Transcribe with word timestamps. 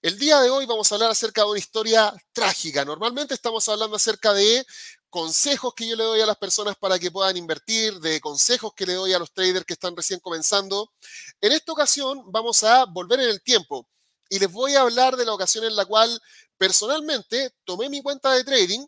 El 0.00 0.16
día 0.16 0.40
de 0.40 0.48
hoy 0.48 0.64
vamos 0.64 0.92
a 0.92 0.94
hablar 0.94 1.10
acerca 1.10 1.42
de 1.42 1.48
una 1.48 1.58
historia 1.58 2.14
trágica. 2.32 2.84
Normalmente 2.84 3.34
estamos 3.34 3.68
hablando 3.68 3.96
acerca 3.96 4.32
de 4.32 4.64
consejos 5.10 5.74
que 5.74 5.88
yo 5.88 5.96
le 5.96 6.04
doy 6.04 6.20
a 6.20 6.26
las 6.26 6.36
personas 6.36 6.76
para 6.76 7.00
que 7.00 7.10
puedan 7.10 7.36
invertir, 7.36 7.98
de 7.98 8.20
consejos 8.20 8.72
que 8.76 8.86
le 8.86 8.92
doy 8.94 9.12
a 9.12 9.18
los 9.18 9.32
traders 9.32 9.64
que 9.64 9.72
están 9.72 9.96
recién 9.96 10.20
comenzando. 10.20 10.92
En 11.40 11.50
esta 11.50 11.72
ocasión 11.72 12.22
vamos 12.30 12.62
a 12.62 12.84
volver 12.84 13.18
en 13.18 13.30
el 13.30 13.42
tiempo 13.42 13.88
y 14.30 14.38
les 14.38 14.52
voy 14.52 14.76
a 14.76 14.82
hablar 14.82 15.16
de 15.16 15.24
la 15.24 15.34
ocasión 15.34 15.64
en 15.64 15.74
la 15.74 15.84
cual 15.84 16.20
personalmente 16.56 17.50
tomé 17.64 17.88
mi 17.88 18.00
cuenta 18.00 18.32
de 18.34 18.44
trading 18.44 18.86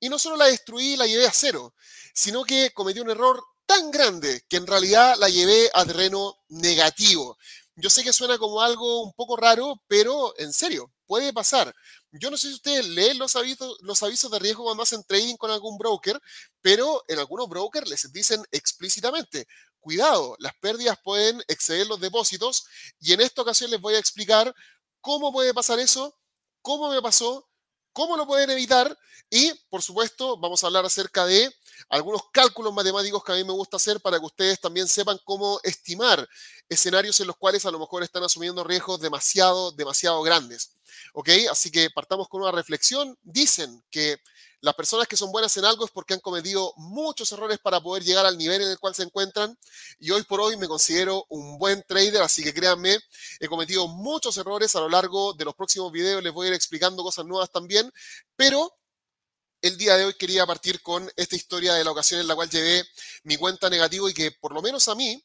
y 0.00 0.08
no 0.08 0.18
solo 0.18 0.36
la 0.36 0.46
destruí 0.46 0.96
la 0.96 1.06
llevé 1.06 1.26
a 1.26 1.32
cero, 1.34 1.74
sino 2.14 2.44
que 2.44 2.70
cometí 2.72 3.00
un 3.00 3.10
error 3.10 3.44
tan 3.66 3.90
grande 3.90 4.42
que 4.48 4.56
en 4.56 4.66
realidad 4.66 5.16
la 5.18 5.28
llevé 5.28 5.70
a 5.74 5.84
terreno 5.84 6.38
negativo. 6.48 7.36
Yo 7.76 7.90
sé 7.90 8.02
que 8.02 8.12
suena 8.12 8.38
como 8.38 8.62
algo 8.62 9.02
un 9.02 9.12
poco 9.12 9.36
raro, 9.36 9.82
pero 9.86 10.32
en 10.38 10.52
serio, 10.52 10.90
puede 11.06 11.32
pasar. 11.32 11.74
Yo 12.10 12.30
no 12.30 12.38
sé 12.38 12.48
si 12.48 12.54
ustedes 12.54 12.86
leen 12.86 13.18
los 13.18 13.36
avisos, 13.36 13.76
los 13.82 14.02
avisos 14.02 14.30
de 14.30 14.38
riesgo 14.38 14.64
cuando 14.64 14.82
hacen 14.82 15.04
trading 15.04 15.36
con 15.36 15.50
algún 15.50 15.76
broker, 15.76 16.18
pero 16.62 17.04
en 17.08 17.18
algunos 17.18 17.48
brokers 17.48 17.88
les 17.90 18.10
dicen 18.12 18.42
explícitamente, 18.50 19.46
cuidado, 19.78 20.36
las 20.38 20.54
pérdidas 20.56 20.98
pueden 21.04 21.42
exceder 21.48 21.86
los 21.86 22.00
depósitos 22.00 22.66
y 22.98 23.12
en 23.12 23.20
esta 23.20 23.42
ocasión 23.42 23.70
les 23.70 23.80
voy 23.80 23.94
a 23.94 23.98
explicar 23.98 24.54
cómo 25.02 25.30
puede 25.30 25.52
pasar 25.52 25.78
eso, 25.78 26.16
cómo 26.62 26.90
me 26.90 27.02
pasó, 27.02 27.46
cómo 27.96 28.14
lo 28.18 28.26
pueden 28.26 28.50
evitar 28.50 28.94
y, 29.30 29.54
por 29.70 29.80
supuesto, 29.80 30.36
vamos 30.36 30.62
a 30.62 30.66
hablar 30.66 30.84
acerca 30.84 31.24
de 31.24 31.50
algunos 31.88 32.20
cálculos 32.30 32.74
matemáticos 32.74 33.24
que 33.24 33.32
a 33.32 33.36
mí 33.36 33.42
me 33.42 33.54
gusta 33.54 33.78
hacer 33.78 34.02
para 34.02 34.18
que 34.18 34.26
ustedes 34.26 34.60
también 34.60 34.86
sepan 34.86 35.18
cómo 35.24 35.58
estimar 35.62 36.28
escenarios 36.68 37.18
en 37.20 37.28
los 37.28 37.36
cuales 37.36 37.64
a 37.64 37.70
lo 37.70 37.78
mejor 37.78 38.02
están 38.02 38.22
asumiendo 38.22 38.62
riesgos 38.64 39.00
demasiado, 39.00 39.72
demasiado 39.72 40.20
grandes. 40.22 40.75
¿Ok? 41.14 41.30
Así 41.50 41.70
que 41.70 41.90
partamos 41.90 42.28
con 42.28 42.42
una 42.42 42.52
reflexión. 42.52 43.18
Dicen 43.22 43.84
que 43.90 44.18
las 44.60 44.74
personas 44.74 45.06
que 45.06 45.16
son 45.16 45.30
buenas 45.30 45.56
en 45.56 45.64
algo 45.64 45.84
es 45.84 45.90
porque 45.90 46.14
han 46.14 46.20
cometido 46.20 46.72
muchos 46.76 47.30
errores 47.32 47.58
para 47.58 47.80
poder 47.80 48.02
llegar 48.02 48.26
al 48.26 48.38
nivel 48.38 48.62
en 48.62 48.70
el 48.70 48.78
cual 48.78 48.94
se 48.94 49.02
encuentran. 49.02 49.56
Y 49.98 50.10
hoy 50.10 50.22
por 50.22 50.40
hoy 50.40 50.56
me 50.56 50.66
considero 50.66 51.24
un 51.28 51.58
buen 51.58 51.84
trader, 51.86 52.22
así 52.22 52.42
que 52.42 52.54
créanme, 52.54 52.98
he 53.38 53.48
cometido 53.48 53.86
muchos 53.86 54.36
errores 54.38 54.74
a 54.74 54.80
lo 54.80 54.88
largo 54.88 55.34
de 55.34 55.44
los 55.44 55.54
próximos 55.54 55.92
videos. 55.92 56.22
Les 56.22 56.32
voy 56.32 56.46
a 56.46 56.48
ir 56.50 56.54
explicando 56.54 57.02
cosas 57.02 57.26
nuevas 57.26 57.50
también, 57.50 57.92
pero 58.34 58.74
el 59.62 59.76
día 59.76 59.96
de 59.96 60.06
hoy 60.06 60.14
quería 60.14 60.46
partir 60.46 60.82
con 60.82 61.10
esta 61.16 61.36
historia 61.36 61.74
de 61.74 61.84
la 61.84 61.90
ocasión 61.90 62.20
en 62.20 62.26
la 62.26 62.34
cual 62.34 62.50
llevé 62.50 62.84
mi 63.24 63.36
cuenta 63.36 63.70
negativo 63.70 64.08
y 64.08 64.14
que 64.14 64.30
por 64.32 64.52
lo 64.52 64.62
menos 64.62 64.88
a 64.88 64.94
mí 64.94 65.22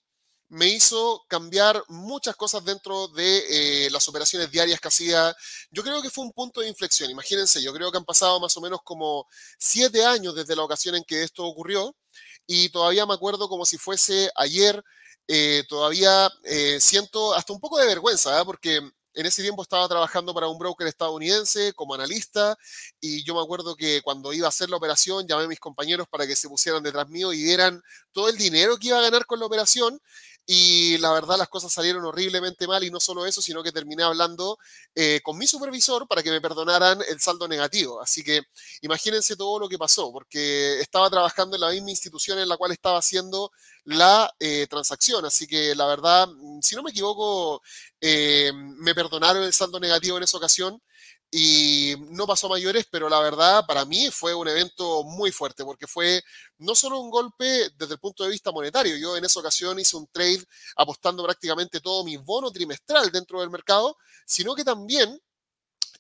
me 0.51 0.67
hizo 0.67 1.23
cambiar 1.29 1.81
muchas 1.87 2.35
cosas 2.35 2.63
dentro 2.65 3.07
de 3.07 3.85
eh, 3.85 3.89
las 3.89 4.09
operaciones 4.09 4.51
diarias 4.51 4.81
que 4.81 4.89
hacía. 4.89 5.33
Yo 5.71 5.81
creo 5.81 6.01
que 6.01 6.09
fue 6.09 6.25
un 6.25 6.33
punto 6.33 6.59
de 6.59 6.67
inflexión. 6.67 7.09
Imagínense, 7.09 7.61
yo 7.61 7.73
creo 7.73 7.89
que 7.89 7.97
han 7.97 8.03
pasado 8.03 8.37
más 8.41 8.55
o 8.57 8.61
menos 8.61 8.81
como 8.83 9.25
siete 9.57 10.03
años 10.03 10.35
desde 10.35 10.57
la 10.57 10.63
ocasión 10.63 10.95
en 10.95 11.05
que 11.05 11.23
esto 11.23 11.45
ocurrió 11.45 11.95
y 12.45 12.67
todavía 12.67 13.05
me 13.05 13.13
acuerdo 13.13 13.47
como 13.47 13.65
si 13.65 13.77
fuese 13.77 14.29
ayer. 14.35 14.83
Eh, 15.27 15.63
todavía 15.69 16.29
eh, 16.43 16.79
siento 16.81 17.33
hasta 17.33 17.53
un 17.53 17.61
poco 17.61 17.77
de 17.77 17.85
vergüenza, 17.85 18.43
porque 18.43 18.81
en 19.13 19.25
ese 19.25 19.41
tiempo 19.41 19.61
estaba 19.61 19.87
trabajando 19.87 20.33
para 20.33 20.47
un 20.47 20.57
broker 20.57 20.87
estadounidense 20.87 21.73
como 21.73 21.93
analista 21.93 22.57
y 22.99 23.23
yo 23.23 23.35
me 23.35 23.41
acuerdo 23.41 23.75
que 23.75 24.01
cuando 24.01 24.33
iba 24.33 24.47
a 24.47 24.49
hacer 24.49 24.69
la 24.69 24.77
operación 24.77 25.27
llamé 25.27 25.43
a 25.45 25.47
mis 25.47 25.59
compañeros 25.59 26.07
para 26.09 26.25
que 26.25 26.35
se 26.35 26.47
pusieran 26.47 26.83
detrás 26.83 27.09
mío 27.09 27.33
y 27.33 27.43
vieran 27.43 27.81
todo 28.11 28.29
el 28.29 28.37
dinero 28.37 28.77
que 28.77 28.87
iba 28.87 28.99
a 28.99 29.01
ganar 29.01 29.25
con 29.25 29.39
la 29.39 29.45
operación 29.45 29.99
y 30.53 30.97
la 30.97 31.13
verdad 31.13 31.37
las 31.37 31.47
cosas 31.47 31.71
salieron 31.71 32.03
horriblemente 32.03 32.67
mal 32.67 32.83
y 32.83 32.91
no 32.91 32.99
solo 32.99 33.25
eso, 33.25 33.41
sino 33.41 33.63
que 33.63 33.71
terminé 33.71 34.03
hablando 34.03 34.57
eh, 34.93 35.21
con 35.23 35.37
mi 35.37 35.47
supervisor 35.47 36.09
para 36.09 36.21
que 36.21 36.29
me 36.29 36.41
perdonaran 36.41 36.99
el 37.07 37.21
saldo 37.21 37.47
negativo. 37.47 38.01
Así 38.01 38.21
que 38.21 38.41
imagínense 38.81 39.37
todo 39.37 39.59
lo 39.59 39.69
que 39.69 39.77
pasó, 39.77 40.11
porque 40.11 40.81
estaba 40.81 41.09
trabajando 41.09 41.55
en 41.55 41.61
la 41.61 41.69
misma 41.69 41.91
institución 41.91 42.37
en 42.37 42.49
la 42.49 42.57
cual 42.57 42.73
estaba 42.73 42.99
haciendo 42.99 43.49
la 43.85 44.29
eh, 44.41 44.67
transacción. 44.69 45.23
Así 45.23 45.47
que 45.47 45.73
la 45.73 45.85
verdad, 45.85 46.27
si 46.61 46.75
no 46.75 46.83
me 46.83 46.91
equivoco, 46.91 47.61
eh, 48.01 48.51
me 48.53 48.93
perdonaron 48.93 49.43
el 49.43 49.53
saldo 49.53 49.79
negativo 49.79 50.17
en 50.17 50.23
esa 50.23 50.35
ocasión 50.35 50.81
y 51.31 51.95
no 52.09 52.27
pasó 52.27 52.49
mayores, 52.49 52.85
pero 52.91 53.07
la 53.07 53.21
verdad 53.21 53.65
para 53.65 53.85
mí 53.85 54.11
fue 54.11 54.35
un 54.35 54.49
evento 54.49 55.03
muy 55.03 55.31
fuerte 55.31 55.63
porque 55.63 55.87
fue 55.87 56.21
no 56.57 56.75
solo 56.75 56.99
un 56.99 57.09
golpe 57.09 57.69
desde 57.77 57.93
el 57.93 57.99
punto 57.99 58.25
de 58.25 58.29
vista 58.29 58.51
monetario, 58.51 58.97
yo 58.97 59.15
en 59.15 59.23
esa 59.23 59.39
ocasión 59.39 59.79
hice 59.79 59.95
un 59.95 60.07
trade 60.07 60.43
apostando 60.75 61.23
prácticamente 61.23 61.79
todo 61.79 62.03
mi 62.03 62.17
bono 62.17 62.51
trimestral 62.51 63.09
dentro 63.11 63.39
del 63.39 63.49
mercado, 63.49 63.97
sino 64.25 64.53
que 64.55 64.65
también 64.65 65.21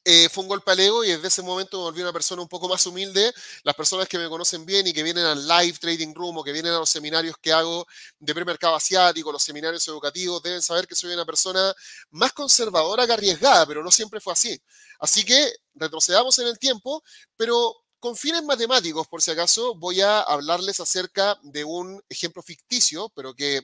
eh, 0.03 0.29
fue 0.29 0.43
un 0.43 0.47
golpe 0.47 0.71
al 0.71 0.79
ego 0.79 1.03
y 1.03 1.09
desde 1.09 1.27
ese 1.27 1.43
momento 1.43 1.77
me 1.77 1.83
volví 1.83 2.01
una 2.01 2.11
persona 2.11 2.41
un 2.41 2.47
poco 2.47 2.67
más 2.67 2.85
humilde. 2.87 3.31
Las 3.63 3.75
personas 3.75 4.07
que 4.07 4.17
me 4.17 4.27
conocen 4.29 4.65
bien 4.65 4.87
y 4.87 4.93
que 4.93 5.03
vienen 5.03 5.25
al 5.25 5.47
live 5.47 5.77
trading 5.79 6.13
room 6.15 6.37
o 6.37 6.43
que 6.43 6.51
vienen 6.51 6.73
a 6.73 6.79
los 6.79 6.89
seminarios 6.89 7.35
que 7.39 7.51
hago 7.53 7.85
de 8.19 8.33
premercado 8.33 8.75
asiático, 8.75 9.31
los 9.31 9.43
seminarios 9.43 9.87
educativos, 9.87 10.41
deben 10.41 10.61
saber 10.61 10.87
que 10.87 10.95
soy 10.95 11.13
una 11.13 11.25
persona 11.25 11.73
más 12.09 12.33
conservadora 12.33 13.05
que 13.05 13.13
arriesgada, 13.13 13.65
pero 13.67 13.83
no 13.83 13.91
siempre 13.91 14.19
fue 14.19 14.33
así. 14.33 14.59
Así 14.99 15.23
que 15.23 15.53
retrocedamos 15.75 16.37
en 16.39 16.47
el 16.47 16.57
tiempo, 16.57 17.03
pero 17.37 17.75
con 17.99 18.15
fines 18.15 18.43
matemáticos, 18.43 19.07
por 19.07 19.21
si 19.21 19.29
acaso, 19.29 19.75
voy 19.75 20.01
a 20.01 20.21
hablarles 20.21 20.79
acerca 20.79 21.37
de 21.43 21.63
un 21.63 22.01
ejemplo 22.09 22.41
ficticio, 22.41 23.09
pero 23.15 23.35
que 23.35 23.61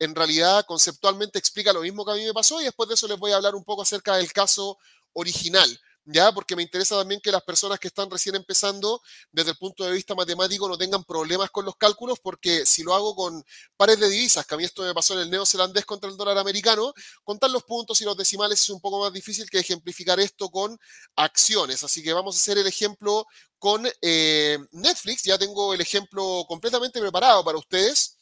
en 0.00 0.14
realidad 0.16 0.64
conceptualmente 0.66 1.38
explica 1.38 1.72
lo 1.72 1.82
mismo 1.82 2.04
que 2.04 2.10
a 2.10 2.14
mí 2.16 2.24
me 2.24 2.34
pasó 2.34 2.60
y 2.60 2.64
después 2.64 2.88
de 2.88 2.96
eso 2.96 3.06
les 3.06 3.18
voy 3.18 3.30
a 3.30 3.36
hablar 3.36 3.54
un 3.54 3.64
poco 3.64 3.82
acerca 3.82 4.16
del 4.16 4.32
caso 4.32 4.76
original, 5.16 5.68
¿ya? 6.04 6.32
Porque 6.32 6.54
me 6.54 6.62
interesa 6.62 6.96
también 6.96 7.20
que 7.20 7.32
las 7.32 7.42
personas 7.42 7.78
que 7.80 7.88
están 7.88 8.10
recién 8.10 8.36
empezando, 8.36 9.02
desde 9.32 9.50
el 9.50 9.56
punto 9.56 9.84
de 9.84 9.92
vista 9.92 10.14
matemático, 10.14 10.68
no 10.68 10.78
tengan 10.78 11.04
problemas 11.04 11.50
con 11.50 11.64
los 11.64 11.76
cálculos, 11.76 12.20
porque 12.20 12.64
si 12.64 12.82
lo 12.82 12.94
hago 12.94 13.14
con 13.16 13.44
pares 13.76 13.98
de 13.98 14.08
divisas, 14.08 14.46
que 14.46 14.54
a 14.54 14.58
mí 14.58 14.64
esto 14.64 14.82
me 14.82 14.94
pasó 14.94 15.14
en 15.14 15.20
el 15.20 15.30
neozelandés 15.30 15.84
contra 15.84 16.08
el 16.08 16.16
dólar 16.16 16.38
americano, 16.38 16.92
contar 17.24 17.50
los 17.50 17.64
puntos 17.64 18.00
y 18.00 18.04
los 18.04 18.16
decimales 18.16 18.60
es 18.60 18.70
un 18.70 18.80
poco 18.80 19.00
más 19.00 19.12
difícil 19.12 19.48
que 19.50 19.58
ejemplificar 19.58 20.20
esto 20.20 20.48
con 20.50 20.78
acciones. 21.16 21.82
Así 21.82 22.02
que 22.02 22.12
vamos 22.12 22.36
a 22.36 22.38
hacer 22.38 22.58
el 22.58 22.66
ejemplo 22.66 23.26
con 23.58 23.86
eh, 24.02 24.58
Netflix. 24.72 25.22
Ya 25.24 25.38
tengo 25.38 25.74
el 25.74 25.80
ejemplo 25.80 26.44
completamente 26.46 27.00
preparado 27.00 27.44
para 27.44 27.58
ustedes, 27.58 28.16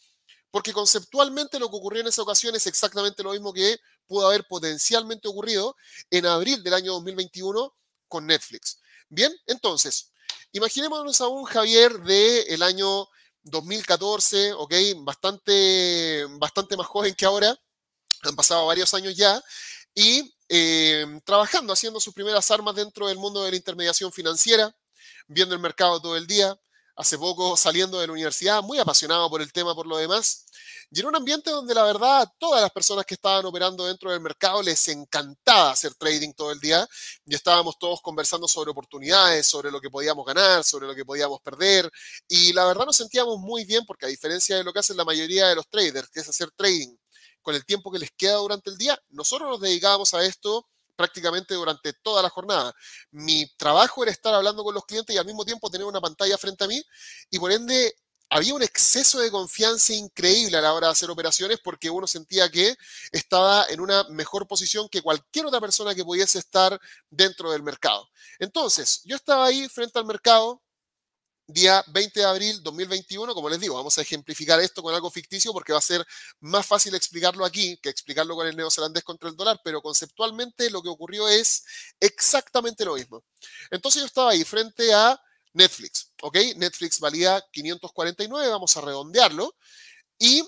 porque 0.50 0.72
conceptualmente 0.72 1.58
lo 1.58 1.68
que 1.68 1.76
ocurrió 1.76 2.00
en 2.00 2.06
esa 2.08 2.22
ocasión 2.22 2.54
es 2.54 2.66
exactamente 2.66 3.22
lo 3.22 3.32
mismo 3.32 3.52
que 3.52 3.76
pudo 4.06 4.26
haber 4.26 4.46
potencialmente 4.46 5.28
ocurrido 5.28 5.76
en 6.10 6.26
abril 6.26 6.62
del 6.62 6.74
año 6.74 6.92
2021 6.92 7.74
con 8.08 8.26
Netflix. 8.26 8.80
Bien, 9.08 9.32
entonces, 9.46 10.12
imaginémonos 10.52 11.20
a 11.20 11.28
un 11.28 11.44
Javier 11.44 12.00
del 12.00 12.62
año 12.62 13.08
2014, 13.42 14.54
ok, 14.54 14.74
bastante, 14.98 16.26
bastante 16.38 16.76
más 16.76 16.86
joven 16.86 17.14
que 17.14 17.26
ahora, 17.26 17.56
han 18.22 18.36
pasado 18.36 18.66
varios 18.66 18.92
años 18.94 19.14
ya, 19.16 19.42
y 19.94 20.34
eh, 20.48 21.06
trabajando, 21.24 21.72
haciendo 21.72 22.00
sus 22.00 22.14
primeras 22.14 22.50
armas 22.50 22.74
dentro 22.74 23.08
del 23.08 23.18
mundo 23.18 23.44
de 23.44 23.50
la 23.50 23.56
intermediación 23.56 24.12
financiera, 24.12 24.74
viendo 25.26 25.54
el 25.54 25.60
mercado 25.60 26.00
todo 26.00 26.16
el 26.16 26.26
día, 26.26 26.58
hace 26.96 27.18
poco 27.18 27.56
saliendo 27.56 27.98
de 27.98 28.06
la 28.06 28.12
universidad, 28.12 28.62
muy 28.62 28.78
apasionado 28.78 29.28
por 29.28 29.42
el 29.42 29.52
tema 29.52 29.74
por 29.74 29.86
lo 29.86 29.96
demás, 29.96 30.46
y 30.90 31.00
en 31.00 31.06
un 31.06 31.16
ambiente 31.16 31.50
donde 31.50 31.74
la 31.74 31.82
verdad 31.82 32.30
todas 32.38 32.62
las 32.62 32.70
personas 32.70 33.04
que 33.04 33.14
estaban 33.14 33.44
operando 33.46 33.86
dentro 33.86 34.10
del 34.10 34.20
mercado 34.20 34.62
les 34.62 34.86
encantaba 34.88 35.72
hacer 35.72 35.94
trading 35.94 36.32
todo 36.32 36.52
el 36.52 36.60
día 36.60 36.86
y 37.26 37.34
estábamos 37.34 37.78
todos 37.78 38.00
conversando 38.00 38.46
sobre 38.46 38.70
oportunidades, 38.70 39.46
sobre 39.46 39.70
lo 39.70 39.80
que 39.80 39.90
podíamos 39.90 40.24
ganar, 40.24 40.62
sobre 40.62 40.86
lo 40.86 40.94
que 40.94 41.04
podíamos 41.04 41.40
perder 41.40 41.90
y 42.28 42.52
la 42.52 42.64
verdad 42.66 42.86
nos 42.86 42.96
sentíamos 42.96 43.38
muy 43.38 43.64
bien 43.64 43.84
porque 43.86 44.06
a 44.06 44.08
diferencia 44.08 44.56
de 44.56 44.64
lo 44.64 44.72
que 44.72 44.80
hacen 44.80 44.96
la 44.96 45.04
mayoría 45.04 45.48
de 45.48 45.56
los 45.56 45.68
traders, 45.68 46.08
que 46.10 46.20
es 46.20 46.28
hacer 46.28 46.50
trading 46.52 46.96
con 47.42 47.54
el 47.54 47.64
tiempo 47.64 47.90
que 47.90 47.98
les 47.98 48.10
queda 48.12 48.36
durante 48.36 48.70
el 48.70 48.78
día, 48.78 48.98
nosotros 49.10 49.48
nos 49.50 49.60
dedicábamos 49.60 50.14
a 50.14 50.24
esto 50.24 50.66
prácticamente 50.96 51.54
durante 51.54 51.92
toda 51.92 52.22
la 52.22 52.30
jornada. 52.30 52.74
Mi 53.10 53.46
trabajo 53.56 54.02
era 54.02 54.12
estar 54.12 54.34
hablando 54.34 54.64
con 54.64 54.74
los 54.74 54.84
clientes 54.84 55.14
y 55.14 55.18
al 55.18 55.26
mismo 55.26 55.44
tiempo 55.44 55.70
tener 55.70 55.86
una 55.86 56.00
pantalla 56.00 56.38
frente 56.38 56.64
a 56.64 56.68
mí 56.68 56.82
y 57.30 57.38
por 57.38 57.52
ende 57.52 57.94
había 58.30 58.54
un 58.54 58.62
exceso 58.64 59.20
de 59.20 59.30
confianza 59.30 59.92
increíble 59.92 60.56
a 60.56 60.60
la 60.60 60.72
hora 60.72 60.88
de 60.88 60.92
hacer 60.92 61.08
operaciones 61.08 61.60
porque 61.62 61.88
uno 61.88 62.06
sentía 62.08 62.50
que 62.50 62.74
estaba 63.12 63.66
en 63.68 63.80
una 63.80 64.04
mejor 64.10 64.48
posición 64.48 64.88
que 64.88 65.02
cualquier 65.02 65.46
otra 65.46 65.60
persona 65.60 65.94
que 65.94 66.04
pudiese 66.04 66.40
estar 66.40 66.80
dentro 67.10 67.52
del 67.52 67.62
mercado. 67.62 68.08
Entonces, 68.40 69.02
yo 69.04 69.14
estaba 69.14 69.46
ahí 69.46 69.68
frente 69.68 70.00
al 70.00 70.04
mercado, 70.04 70.63
día 71.46 71.84
20 71.88 72.20
de 72.20 72.26
abril 72.26 72.62
2021, 72.62 73.34
como 73.34 73.48
les 73.48 73.60
digo, 73.60 73.74
vamos 73.74 73.96
a 73.98 74.02
ejemplificar 74.02 74.60
esto 74.60 74.82
con 74.82 74.94
algo 74.94 75.10
ficticio 75.10 75.52
porque 75.52 75.72
va 75.72 75.78
a 75.78 75.82
ser 75.82 76.04
más 76.40 76.66
fácil 76.66 76.94
explicarlo 76.94 77.44
aquí 77.44 77.76
que 77.78 77.90
explicarlo 77.90 78.34
con 78.34 78.46
el 78.46 78.56
neozelandés 78.56 79.04
contra 79.04 79.28
el 79.28 79.36
dólar, 79.36 79.60
pero 79.62 79.82
conceptualmente 79.82 80.70
lo 80.70 80.82
que 80.82 80.88
ocurrió 80.88 81.28
es 81.28 81.64
exactamente 82.00 82.84
lo 82.84 82.94
mismo. 82.94 83.24
Entonces 83.70 84.00
yo 84.00 84.06
estaba 84.06 84.30
ahí 84.30 84.44
frente 84.44 84.92
a 84.94 85.20
Netflix, 85.52 86.12
¿ok? 86.22 86.36
Netflix 86.56 86.98
valía 86.98 87.44
549, 87.52 88.48
vamos 88.48 88.76
a 88.76 88.80
redondearlo, 88.80 89.54
y 90.18 90.42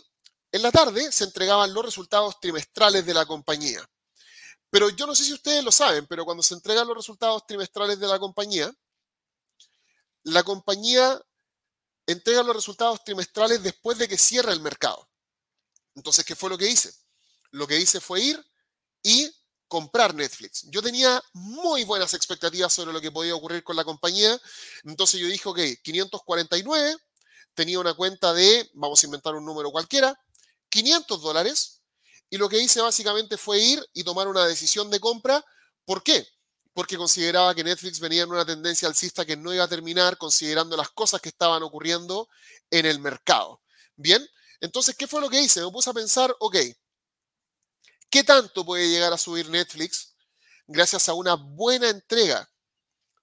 en 0.53 0.63
la 0.63 0.73
tarde 0.73 1.13
se 1.13 1.25
entregaban 1.25 1.73
los 1.75 1.85
resultados 1.85 2.41
trimestrales 2.41 3.05
de 3.05 3.15
la 3.15 3.27
compañía. 3.27 3.87
Pero 4.71 4.91
yo 4.91 5.07
no 5.07 5.15
sé 5.15 5.25
si 5.25 5.33
ustedes 5.33 5.63
lo 5.63 5.71
saben, 5.71 6.07
pero 6.07 6.25
cuando 6.25 6.43
se 6.43 6.55
entregan 6.55 6.87
los 6.87 6.97
resultados 6.97 7.47
trimestrales 7.47 8.01
de 8.01 8.07
la 8.07 8.19
compañía, 8.19 8.73
la 10.27 10.43
compañía 10.43 11.21
entrega 12.05 12.43
los 12.43 12.57
resultados 12.57 13.05
trimestrales 13.05 13.63
después 13.63 13.97
de 13.97 14.09
que 14.09 14.19
cierra 14.19 14.53
el 14.53 14.61
mercado. 14.61 15.09
Entonces, 15.95 16.25
¿qué 16.25 16.35
fue 16.35 16.51
lo 16.51 16.59
que 16.59 16.69
hice? 16.69 16.93
Lo 17.53 17.67
que 17.67 17.79
hice 17.79 18.01
fue 18.01 18.21
ir 18.21 18.47
y 19.05 19.33
comprar 19.69 20.15
Netflix. 20.15 20.67
Yo 20.69 20.83
tenía 20.83 21.23
muy 21.33 21.85
buenas 21.85 22.13
expectativas 22.13 22.73
sobre 22.73 22.93
lo 22.93 23.01
que 23.01 23.13
podía 23.13 23.37
ocurrir 23.37 23.63
con 23.63 23.77
la 23.77 23.85
compañía. 23.85 24.37
Entonces 24.83 25.21
yo 25.21 25.29
dije, 25.29 25.49
ok, 25.49 25.61
549, 25.85 26.97
tenía 27.55 27.79
una 27.79 27.95
cuenta 27.95 28.35
de, 28.35 28.69
vamos 28.75 29.01
a 29.03 29.07
inventar 29.07 29.37
un 29.37 29.45
número 29.45 29.71
cualquiera, 29.71 30.19
500 30.71 31.23
dólares. 31.23 31.83
Y 32.31 32.37
lo 32.37 32.49
que 32.49 32.59
hice 32.59 32.81
básicamente 32.81 33.37
fue 33.37 33.61
ir 33.61 33.87
y 33.93 34.03
tomar 34.03 34.27
una 34.27 34.45
decisión 34.45 34.91
de 34.91 34.99
compra. 34.99 35.45
¿Por 35.85 36.03
qué? 36.03 36.27
Porque 36.77 36.99
consideraba 36.99 37.55
que 37.55 37.65
Netflix 37.65 37.99
venía 37.99 38.25
en 38.25 38.31
una 38.31 38.45
tendencia 38.45 38.87
alcista 38.87 39.25
que 39.25 39.37
no 39.37 39.53
iba 39.53 39.65
a 39.65 39.69
terminar, 39.69 40.19
considerando 40.19 40.77
las 40.77 40.91
cosas 40.91 41.23
que 41.23 41.31
estaban 41.31 41.63
ocurriendo 41.63 42.29
en 42.71 42.85
el 42.85 42.99
mercado. 43.01 43.63
Bien, 43.97 44.23
entonces, 44.61 44.95
¿qué 44.95 45.07
fue 45.07 45.23
lo 45.23 45.31
que 45.31 45.41
hice? 45.41 45.63
Me 45.63 45.71
puse 45.71 45.89
a 45.89 45.95
pensar, 45.95 46.35
ok, 46.39 46.57
¿Qué 48.11 48.23
tanto 48.25 48.65
puede 48.65 48.89
llegar 48.89 49.13
a 49.13 49.19
subir 49.19 49.49
Netflix 49.51 50.15
gracias 50.67 51.09
a 51.09 51.15
una 51.15 51.35
buena 51.35 51.89
entrega 51.89 52.49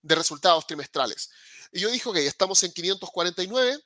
de 0.02 0.16
resultados 0.16 0.68
trimestrales? 0.68 1.30
Y 1.72 1.80
yo 1.80 1.90
dije, 1.90 2.08
ok, 2.08 2.18
estamos 2.18 2.62
en 2.64 2.72
549. 2.74 3.80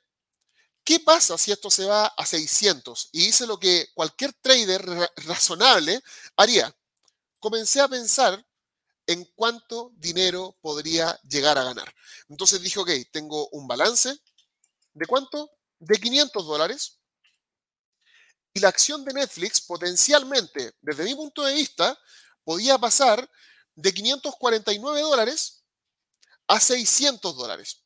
¿Qué 0.84 1.00
pasa 1.00 1.38
si 1.38 1.52
esto 1.52 1.70
se 1.70 1.84
va 1.84 2.06
a 2.06 2.26
600? 2.26 3.10
Y 3.12 3.26
hice 3.28 3.46
lo 3.46 3.58
que 3.58 3.88
cualquier 3.94 4.32
trader 4.34 4.84
razonable 5.26 6.02
haría. 6.36 6.74
Comencé 7.38 7.80
a 7.80 7.88
pensar 7.88 8.44
en 9.08 9.24
cuánto 9.34 9.90
dinero 9.96 10.56
podría 10.60 11.18
llegar 11.22 11.56
a 11.56 11.64
ganar. 11.64 11.92
Entonces 12.28 12.60
dije, 12.60 12.78
ok, 12.78 12.90
tengo 13.10 13.48
un 13.48 13.66
balance. 13.66 14.14
¿De 14.92 15.06
cuánto? 15.06 15.50
De 15.78 15.98
500 15.98 16.46
dólares 16.46 16.98
y 18.52 18.60
la 18.60 18.68
acción 18.68 19.04
de 19.04 19.14
Netflix 19.14 19.62
potencialmente, 19.62 20.74
desde 20.82 21.04
mi 21.04 21.14
punto 21.14 21.42
de 21.42 21.54
vista, 21.54 21.98
podía 22.44 22.76
pasar 22.76 23.28
de 23.74 23.94
549 23.94 25.00
dólares 25.00 25.64
a 26.46 26.60
600 26.60 27.34
dólares. 27.34 27.82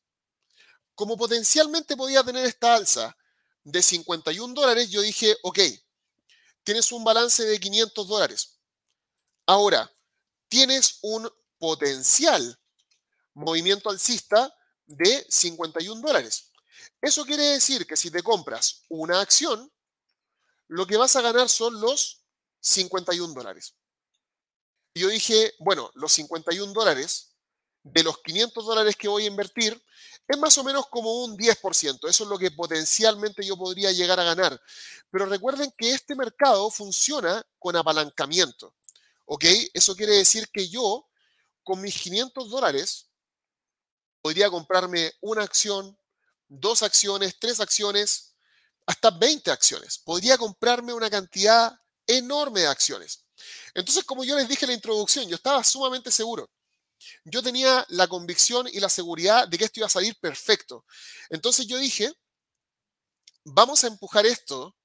Como 0.95 1.17
potencialmente 1.17 1.97
podía 1.97 2.25
tener 2.25 2.45
esta 2.47 2.75
alza 2.75 3.17
de 3.63 3.81
51 3.81 4.55
dólares, 4.55 4.91
yo 4.91 5.03
dije, 5.03 5.37
ok, 5.43 5.61
tienes 6.65 6.91
un 6.91 7.05
balance 7.05 7.45
de 7.45 7.61
500 7.61 8.09
dólares. 8.09 8.59
Ahora, 9.47 9.89
tienes 10.53 10.99
un 11.01 11.33
potencial 11.57 12.61
movimiento 13.33 13.89
alcista 13.89 14.55
de 14.85 15.25
51 15.31 16.03
dólares. 16.03 16.53
Eso 17.01 17.25
quiere 17.25 17.43
decir 17.43 17.87
que 17.87 17.97
si 17.97 18.11
te 18.11 18.23
compras 18.23 18.83
una 18.91 19.23
acción, 19.23 19.73
lo 20.69 20.87
que 20.87 20.99
vas 20.99 21.17
a 21.17 21.23
ganar 21.23 21.49
son 21.49 21.81
los 21.81 22.27
51 22.61 23.33
dólares. 23.33 23.77
Yo 24.95 25.09
dije, 25.09 25.55
bueno, 25.59 25.91
los 25.95 26.13
51 26.13 26.71
dólares 26.75 27.35
de 27.83 28.03
los 28.03 28.19
500 28.19 28.63
dólares 28.63 28.95
que 28.95 29.09
voy 29.09 29.25
a 29.25 29.29
invertir 29.29 29.83
es 30.29 30.37
más 30.37 30.59
o 30.59 30.65
menos 30.65 30.87
como 30.89 31.25
un 31.25 31.35
10%. 31.39 32.11
Eso 32.11 32.25
es 32.25 32.29
lo 32.29 32.39
que 32.39 32.51
potencialmente 32.51 33.43
yo 33.43 33.57
podría 33.57 33.91
llegar 33.91 34.21
a 34.21 34.25
ganar. 34.25 34.61
Pero 35.11 35.25
recuerden 35.25 35.73
que 35.79 35.93
este 35.93 36.15
mercado 36.15 36.71
funciona 36.71 37.43
con 37.59 37.75
apalancamiento. 37.75 38.75
¿Ok? 39.25 39.45
Eso 39.73 39.95
quiere 39.95 40.15
decir 40.15 40.49
que 40.53 40.69
yo, 40.69 41.09
con 41.63 41.81
mis 41.81 42.01
500 42.01 42.51
dólares, 42.51 43.09
podría 44.21 44.51
comprarme 44.51 45.13
una 45.21 45.43
acción, 45.43 45.99
dos 46.49 46.83
acciones, 46.83 47.39
tres 47.39 47.61
acciones, 47.61 48.35
hasta 48.87 49.11
20 49.11 49.51
acciones. 49.51 49.99
Podría 49.99 50.39
comprarme 50.39 50.93
una 50.93 51.11
cantidad 51.11 51.73
enorme 52.07 52.61
de 52.61 52.67
acciones. 52.67 53.25
Entonces, 53.75 54.05
como 54.05 54.25
yo 54.25 54.37
les 54.37 54.49
dije 54.49 54.65
en 54.65 54.71
la 54.71 54.77
introducción, 54.77 55.29
yo 55.29 55.37
estaba 55.37 55.63
sumamente 55.65 56.11
seguro. 56.11 56.51
Yo 57.25 57.43
tenía 57.43 57.85
la 57.89 58.07
convicción 58.07 58.69
y 58.69 58.79
la 58.79 58.89
seguridad 58.89 59.49
de 59.49 59.59
que 59.59 59.65
esto 59.65 59.81
iba 59.81 59.87
a 59.87 59.91
salir 59.91 60.17
perfecto. 60.21 60.85
Entonces 61.31 61.67
yo 61.67 61.79
dije, 61.79 62.13
vamos 63.45 63.83
a 63.83 63.89
empujar 63.89 64.25
esto 64.27 64.77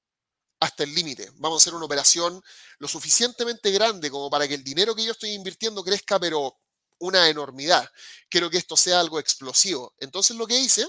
hasta 0.60 0.82
el 0.84 0.94
límite. 0.94 1.30
Vamos 1.36 1.60
a 1.60 1.62
hacer 1.62 1.74
una 1.74 1.86
operación 1.86 2.42
lo 2.78 2.88
suficientemente 2.88 3.70
grande 3.70 4.10
como 4.10 4.28
para 4.30 4.48
que 4.48 4.54
el 4.54 4.64
dinero 4.64 4.94
que 4.94 5.04
yo 5.04 5.12
estoy 5.12 5.30
invirtiendo 5.30 5.84
crezca, 5.84 6.18
pero 6.18 6.58
una 6.98 7.28
enormidad. 7.28 7.88
Quiero 8.28 8.50
que 8.50 8.58
esto 8.58 8.76
sea 8.76 9.00
algo 9.00 9.18
explosivo. 9.18 9.94
Entonces 9.98 10.36
lo 10.36 10.46
que 10.46 10.58
hice 10.58 10.86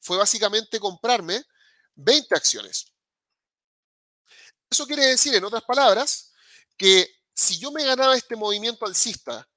fue 0.00 0.16
básicamente 0.16 0.80
comprarme 0.80 1.44
20 1.94 2.34
acciones. 2.34 2.92
Eso 4.68 4.86
quiere 4.86 5.06
decir, 5.06 5.34
en 5.34 5.44
otras 5.44 5.62
palabras, 5.62 6.32
que 6.76 7.08
si 7.34 7.58
yo 7.58 7.70
me 7.70 7.84
ganaba 7.84 8.16
este 8.16 8.34
movimiento 8.34 8.84
alcista 8.84 9.48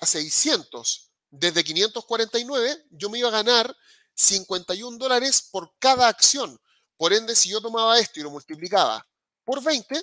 a 0.00 0.06
600 0.06 1.10
desde 1.30 1.64
549, 1.64 2.86
yo 2.90 3.10
me 3.10 3.18
iba 3.18 3.28
a 3.28 3.32
ganar 3.32 3.76
51 4.14 4.98
dólares 4.98 5.48
por 5.50 5.74
cada 5.78 6.08
acción. 6.08 6.60
Por 7.02 7.12
ende, 7.12 7.34
si 7.34 7.48
yo 7.48 7.60
tomaba 7.60 7.98
esto 7.98 8.20
y 8.20 8.22
lo 8.22 8.30
multiplicaba 8.30 9.04
por 9.44 9.60
20, 9.60 10.00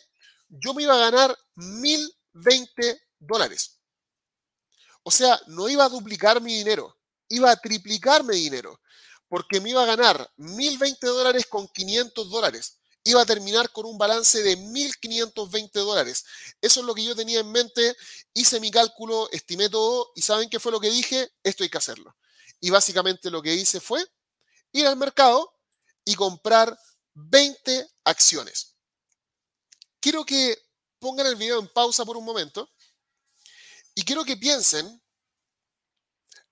yo 0.50 0.74
me 0.74 0.84
iba 0.84 0.94
a 0.96 1.10
ganar 1.10 1.34
1020 1.56 3.02
dólares. 3.20 3.80
O 5.04 5.10
sea, 5.10 5.40
no 5.48 5.70
iba 5.70 5.86
a 5.86 5.88
duplicar 5.88 6.42
mi 6.42 6.58
dinero, 6.58 6.98
iba 7.30 7.52
a 7.52 7.56
triplicar 7.56 8.26
mi 8.26 8.36
dinero 8.36 8.82
porque 9.30 9.62
me 9.62 9.70
iba 9.70 9.82
a 9.82 9.86
ganar 9.86 10.30
1.020 10.40 11.00
dólares 11.00 11.46
con 11.46 11.70
500 11.70 12.30
dólares. 12.30 12.80
Iba 13.06 13.22
a 13.22 13.26
terminar 13.26 13.72
con 13.72 13.86
un 13.86 13.98
balance 13.98 14.44
de 14.44 14.58
1.520 14.58 15.72
dólares. 15.72 16.26
Eso 16.60 16.82
es 16.82 16.86
lo 16.86 16.94
que 16.94 17.06
yo 17.06 17.16
tenía 17.16 17.40
en 17.40 17.50
mente. 17.50 17.96
Hice 18.34 18.60
mi 18.60 18.72
cálculo, 18.72 19.30
estimé 19.32 19.70
todo 19.70 20.12
y 20.16 20.22
¿saben 20.22 20.50
qué 20.50 20.60
fue 20.60 20.74
lo 20.74 20.82
que 20.82 20.90
dije? 20.90 21.32
Esto 21.44 21.64
hay 21.64 21.70
que 21.70 21.78
hacerlo. 21.78 22.14
Y 22.60 22.72
básicamente 22.72 23.32
lo 23.32 23.42
que 23.42 23.54
hice 23.54 23.80
fue 23.80 24.06
ir 24.74 24.86
al 24.86 24.98
mercado 24.98 25.56
y 26.04 26.16
comprar 26.16 26.78
20 27.28 27.90
acciones. 28.06 28.76
Quiero 30.00 30.26
que 30.26 30.58
pongan 31.00 31.28
el 31.28 31.36
video 31.36 31.60
en 31.60 31.68
pausa 31.68 32.06
por 32.06 32.18
un 32.18 32.26
momento 32.26 32.70
y 33.96 34.04
quiero 34.04 34.24
que 34.24 34.38
piensen 34.38 35.02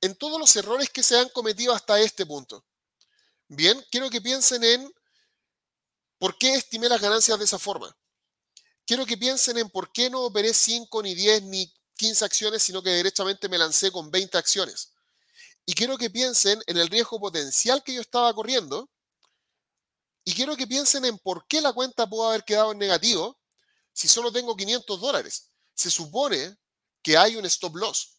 en 0.01 0.15
todos 0.15 0.39
los 0.39 0.55
errores 0.55 0.89
que 0.89 1.03
se 1.03 1.17
han 1.17 1.29
cometido 1.29 1.73
hasta 1.73 1.99
este 1.99 2.25
punto. 2.25 2.65
Bien, 3.47 3.83
quiero 3.89 4.09
que 4.09 4.21
piensen 4.21 4.63
en 4.63 4.93
por 6.17 6.37
qué 6.37 6.55
estimé 6.55 6.89
las 6.89 7.01
ganancias 7.01 7.37
de 7.39 7.45
esa 7.45 7.59
forma. 7.59 7.95
Quiero 8.85 9.05
que 9.05 9.17
piensen 9.17 9.57
en 9.57 9.69
por 9.69 9.91
qué 9.91 10.09
no 10.09 10.21
operé 10.21 10.53
5, 10.53 11.03
ni 11.03 11.13
10, 11.13 11.43
ni 11.43 11.73
15 11.95 12.25
acciones, 12.25 12.63
sino 12.63 12.81
que 12.81 12.89
derechamente 12.89 13.49
me 13.49 13.57
lancé 13.57 13.91
con 13.91 14.09
20 14.11 14.37
acciones. 14.37 14.93
Y 15.65 15.73
quiero 15.73 15.97
que 15.97 16.09
piensen 16.09 16.61
en 16.67 16.77
el 16.77 16.87
riesgo 16.87 17.19
potencial 17.19 17.83
que 17.83 17.93
yo 17.93 18.01
estaba 18.01 18.33
corriendo. 18.33 18.89
Y 20.27 20.33
quiero 20.33 20.57
que 20.57 20.67
piensen 20.67 21.05
en 21.05 21.17
por 21.19 21.47
qué 21.47 21.61
la 21.61 21.71
cuenta 21.71 22.05
pudo 22.07 22.27
haber 22.27 22.43
quedado 22.43 22.73
en 22.73 22.77
negativo 22.77 23.39
si 23.93 24.07
solo 24.07 24.31
tengo 24.31 24.57
500 24.57 24.99
dólares. 24.99 25.51
Se 25.73 25.89
supone 25.89 26.57
que 27.01 27.15
hay 27.17 27.37
un 27.37 27.45
stop 27.45 27.77
loss 27.77 28.17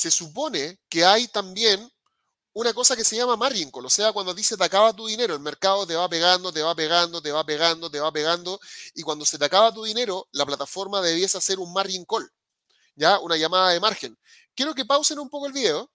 se 0.00 0.10
supone 0.10 0.80
que 0.88 1.04
hay 1.04 1.28
también 1.28 1.92
una 2.54 2.72
cosa 2.72 2.96
que 2.96 3.04
se 3.04 3.16
llama 3.16 3.36
margin 3.36 3.70
call, 3.70 3.84
o 3.84 3.90
sea, 3.90 4.12
cuando 4.12 4.32
dice 4.32 4.56
te 4.56 4.64
acaba 4.64 4.94
tu 4.94 5.06
dinero, 5.06 5.34
el 5.34 5.40
mercado 5.40 5.86
te 5.86 5.94
va 5.94 6.08
pegando, 6.08 6.50
te 6.50 6.62
va 6.62 6.74
pegando, 6.74 7.20
te 7.20 7.30
va 7.30 7.44
pegando, 7.44 7.90
te 7.90 8.00
va 8.00 8.10
pegando, 8.10 8.58
y 8.94 9.02
cuando 9.02 9.26
se 9.26 9.38
te 9.38 9.44
acaba 9.44 9.74
tu 9.74 9.84
dinero, 9.84 10.26
la 10.32 10.46
plataforma 10.46 11.02
debiese 11.02 11.36
hacer 11.36 11.58
un 11.58 11.72
margin 11.74 12.06
call, 12.06 12.32
ya, 12.96 13.18
una 13.20 13.36
llamada 13.36 13.70
de 13.70 13.80
margen. 13.80 14.18
Quiero 14.54 14.74
que 14.74 14.86
pausen 14.86 15.18
un 15.18 15.28
poco 15.28 15.46
el 15.46 15.52
video 15.52 15.90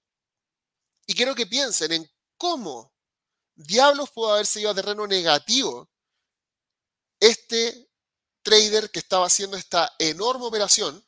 y 1.07 1.15
quiero 1.15 1.33
que 1.33 1.47
piensen 1.47 1.91
en 1.91 2.11
cómo 2.37 2.93
diablos 3.55 4.11
pudo 4.11 4.33
haber 4.33 4.45
seguido 4.45 4.71
a 4.71 4.75
terreno 4.75 5.07
negativo 5.07 5.89
este 7.19 7.89
trader 8.43 8.91
que 8.91 8.99
estaba 8.99 9.25
haciendo 9.25 9.57
esta 9.57 9.93
enorme 9.97 10.45
operación, 10.45 11.03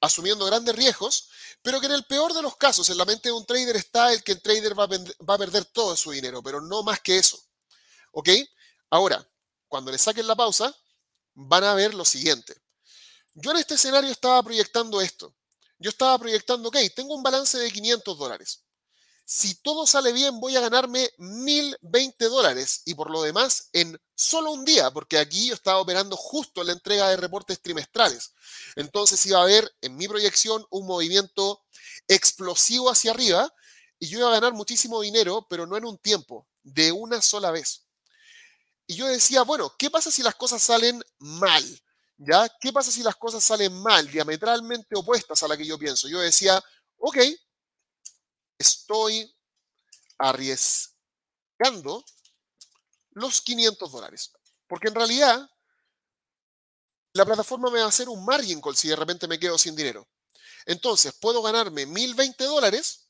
asumiendo 0.00 0.44
grandes 0.44 0.76
riesgos, 0.76 1.28
pero 1.62 1.80
que 1.80 1.86
en 1.86 1.92
el 1.92 2.04
peor 2.04 2.32
de 2.32 2.42
los 2.42 2.56
casos, 2.56 2.88
en 2.90 2.98
la 2.98 3.04
mente 3.04 3.28
de 3.28 3.32
un 3.32 3.44
trader 3.44 3.74
está 3.74 4.12
el 4.12 4.22
que 4.22 4.32
el 4.32 4.42
trader 4.42 4.78
va 4.78 4.84
a, 4.84 5.38
perder 5.38 5.64
todo 5.64 5.96
su 5.96 6.12
dinero, 6.12 6.42
pero 6.42 6.60
no 6.60 6.82
más 6.82 7.00
que 7.00 7.18
eso. 7.18 7.42
¿Ok? 8.12 8.28
Ahora, 8.90 9.28
cuando 9.66 9.90
le 9.90 9.98
saquen 9.98 10.26
la 10.26 10.36
pausa, 10.36 10.74
van 11.34 11.64
a 11.64 11.74
ver 11.74 11.92
lo 11.92 12.04
siguiente. 12.04 12.54
Yo 13.34 13.50
en 13.50 13.56
este 13.56 13.74
escenario 13.74 14.10
estaba 14.10 14.42
proyectando 14.42 15.00
esto. 15.00 15.34
Yo 15.78 15.90
estaba 15.90 16.16
proyectando, 16.18 16.68
ok, 16.68 16.76
tengo 16.94 17.14
un 17.14 17.22
balance 17.22 17.58
de 17.58 17.70
500 17.70 18.16
dólares. 18.16 18.65
Si 19.28 19.56
todo 19.56 19.88
sale 19.88 20.12
bien, 20.12 20.38
voy 20.38 20.54
a 20.54 20.60
ganarme 20.60 21.10
1020 21.18 22.26
dólares 22.26 22.82
y 22.84 22.94
por 22.94 23.10
lo 23.10 23.22
demás 23.22 23.70
en 23.72 24.00
solo 24.14 24.52
un 24.52 24.64
día, 24.64 24.92
porque 24.92 25.18
aquí 25.18 25.48
yo 25.48 25.54
estaba 25.54 25.80
operando 25.80 26.16
justo 26.16 26.62
la 26.62 26.72
entrega 26.72 27.08
de 27.08 27.16
reportes 27.16 27.60
trimestrales. 27.60 28.30
Entonces 28.76 29.26
iba 29.26 29.40
a 29.40 29.42
haber 29.42 29.68
en 29.80 29.96
mi 29.96 30.06
proyección 30.06 30.64
un 30.70 30.86
movimiento 30.86 31.60
explosivo 32.06 32.88
hacia 32.88 33.10
arriba 33.10 33.52
y 33.98 34.06
yo 34.06 34.20
iba 34.20 34.28
a 34.28 34.34
ganar 34.34 34.52
muchísimo 34.52 35.00
dinero, 35.00 35.44
pero 35.50 35.66
no 35.66 35.76
en 35.76 35.86
un 35.86 35.98
tiempo, 35.98 36.46
de 36.62 36.92
una 36.92 37.20
sola 37.20 37.50
vez. 37.50 37.82
Y 38.86 38.94
yo 38.94 39.08
decía, 39.08 39.42
bueno, 39.42 39.74
¿qué 39.76 39.90
pasa 39.90 40.12
si 40.12 40.22
las 40.22 40.36
cosas 40.36 40.62
salen 40.62 41.02
mal? 41.18 41.64
¿Ya? 42.16 42.48
¿Qué 42.60 42.72
pasa 42.72 42.92
si 42.92 43.02
las 43.02 43.16
cosas 43.16 43.42
salen 43.42 43.72
mal, 43.82 44.08
diametralmente 44.08 44.96
opuestas 44.96 45.42
a 45.42 45.48
la 45.48 45.56
que 45.56 45.66
yo 45.66 45.76
pienso? 45.76 46.06
Yo 46.06 46.20
decía, 46.20 46.62
ok, 46.98 47.18
estoy 48.58 49.34
arriesgando 50.18 52.04
los 53.10 53.40
500 53.42 53.92
dólares. 53.92 54.32
Porque 54.66 54.88
en 54.88 54.94
realidad 54.94 55.50
la 57.12 57.24
plataforma 57.24 57.70
me 57.70 57.78
va 57.78 57.86
a 57.86 57.88
hacer 57.88 58.08
un 58.08 58.24
margin 58.24 58.60
call 58.60 58.76
si 58.76 58.88
de 58.88 58.96
repente 58.96 59.26
me 59.26 59.38
quedo 59.38 59.56
sin 59.56 59.74
dinero. 59.74 60.06
Entonces, 60.66 61.14
puedo 61.14 61.40
ganarme 61.42 61.86
1020 61.86 62.44
dólares 62.44 63.08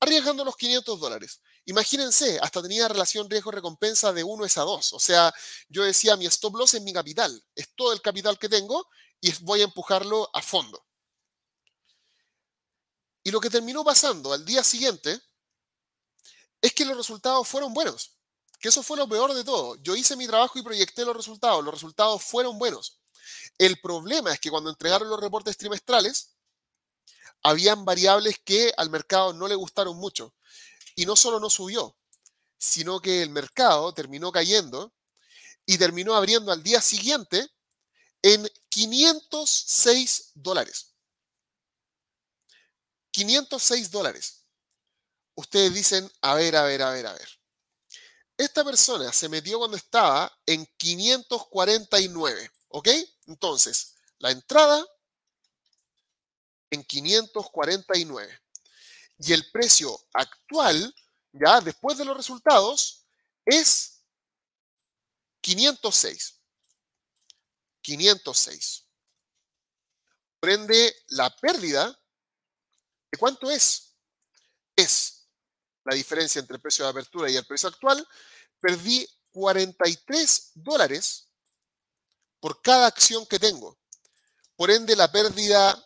arriesgando 0.00 0.44
los 0.44 0.56
500 0.56 0.98
dólares. 0.98 1.40
Imagínense, 1.66 2.38
hasta 2.40 2.62
tenía 2.62 2.88
relación 2.88 3.28
riesgo-recompensa 3.28 4.12
de 4.12 4.24
1 4.24 4.44
es 4.46 4.56
a 4.56 4.62
2. 4.62 4.92
O 4.94 4.98
sea, 4.98 5.34
yo 5.68 5.84
decía, 5.84 6.16
mi 6.16 6.24
stop 6.26 6.56
loss 6.56 6.74
es 6.74 6.82
mi 6.82 6.92
capital, 6.92 7.44
es 7.54 7.74
todo 7.74 7.92
el 7.92 8.00
capital 8.00 8.38
que 8.38 8.48
tengo 8.48 8.88
y 9.20 9.32
voy 9.42 9.60
a 9.60 9.64
empujarlo 9.64 10.30
a 10.32 10.40
fondo. 10.40 10.87
Y 13.28 13.30
lo 13.30 13.42
que 13.42 13.50
terminó 13.50 13.84
pasando 13.84 14.32
al 14.32 14.42
día 14.42 14.64
siguiente 14.64 15.20
es 16.62 16.72
que 16.72 16.86
los 16.86 16.96
resultados 16.96 17.46
fueron 17.46 17.74
buenos. 17.74 18.16
Que 18.58 18.70
eso 18.70 18.82
fue 18.82 18.96
lo 18.96 19.06
peor 19.06 19.34
de 19.34 19.44
todo. 19.44 19.76
Yo 19.82 19.94
hice 19.94 20.16
mi 20.16 20.26
trabajo 20.26 20.58
y 20.58 20.62
proyecté 20.62 21.04
los 21.04 21.14
resultados. 21.14 21.62
Los 21.62 21.74
resultados 21.74 22.22
fueron 22.22 22.58
buenos. 22.58 23.02
El 23.58 23.78
problema 23.82 24.32
es 24.32 24.40
que 24.40 24.48
cuando 24.48 24.70
entregaron 24.70 25.10
los 25.10 25.20
reportes 25.20 25.58
trimestrales, 25.58 26.36
habían 27.42 27.84
variables 27.84 28.38
que 28.42 28.72
al 28.78 28.88
mercado 28.88 29.34
no 29.34 29.46
le 29.46 29.56
gustaron 29.56 29.98
mucho. 29.98 30.34
Y 30.96 31.04
no 31.04 31.14
solo 31.14 31.38
no 31.38 31.50
subió, 31.50 31.98
sino 32.56 32.98
que 32.98 33.22
el 33.22 33.28
mercado 33.28 33.92
terminó 33.92 34.32
cayendo 34.32 34.94
y 35.66 35.76
terminó 35.76 36.14
abriendo 36.14 36.50
al 36.50 36.62
día 36.62 36.80
siguiente 36.80 37.46
en 38.22 38.50
506 38.70 40.30
dólares. 40.32 40.94
506 43.18 43.90
dólares. 43.90 44.44
Ustedes 45.34 45.74
dicen, 45.74 46.08
a 46.20 46.34
ver, 46.34 46.54
a 46.54 46.62
ver, 46.62 46.82
a 46.82 46.90
ver, 46.90 47.06
a 47.06 47.12
ver. 47.12 47.28
Esta 48.36 48.64
persona 48.64 49.12
se 49.12 49.28
metió 49.28 49.58
cuando 49.58 49.76
estaba 49.76 50.32
en 50.46 50.64
549, 50.76 52.52
¿ok? 52.68 52.88
Entonces, 53.26 53.96
la 54.18 54.30
entrada 54.30 54.86
en 56.70 56.84
549. 56.84 58.40
Y 59.18 59.32
el 59.32 59.50
precio 59.50 60.00
actual, 60.12 60.94
ya 61.32 61.60
después 61.60 61.98
de 61.98 62.04
los 62.04 62.16
resultados, 62.16 63.04
es 63.44 64.00
506. 65.40 66.34
506. 67.82 68.84
Prende 70.38 70.94
la 71.08 71.34
pérdida 71.34 71.98
¿De 73.10 73.18
cuánto 73.18 73.50
es? 73.50 73.96
Es 74.76 75.28
la 75.84 75.94
diferencia 75.94 76.40
entre 76.40 76.56
el 76.56 76.62
precio 76.62 76.84
de 76.84 76.90
apertura 76.90 77.30
y 77.30 77.36
el 77.36 77.46
precio 77.46 77.68
actual. 77.68 78.04
Perdí 78.60 79.08
43 79.30 80.52
dólares 80.54 81.28
por 82.40 82.60
cada 82.62 82.86
acción 82.86 83.26
que 83.26 83.38
tengo. 83.38 83.78
Por 84.56 84.70
ende, 84.70 84.96
la 84.96 85.10
pérdida 85.10 85.84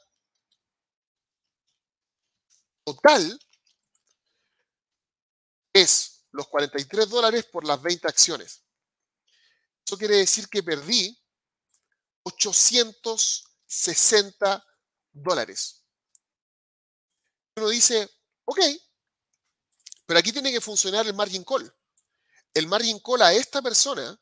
total 2.85 3.41
es 5.73 6.27
los 6.33 6.49
43 6.49 7.09
dólares 7.09 7.47
por 7.47 7.65
las 7.65 7.81
20 7.81 8.09
acciones. 8.09 8.65
Eso 9.87 9.97
quiere 9.97 10.17
decir 10.17 10.49
que 10.49 10.63
perdí 10.63 11.19
860 12.25 14.67
dólares 15.13 15.82
uno 17.57 17.69
dice, 17.69 18.09
ok, 18.45 18.61
pero 20.07 20.19
aquí 20.19 20.33
tiene 20.33 20.53
que 20.53 20.61
funcionar 20.61 21.07
el 21.07 21.15
margin 21.15 21.45
call. 21.45 21.73
El 22.55 22.67
margin 22.67 22.99
call 23.01 23.23
a 23.23 23.33
esta 23.33 23.63
persona 23.63 24.19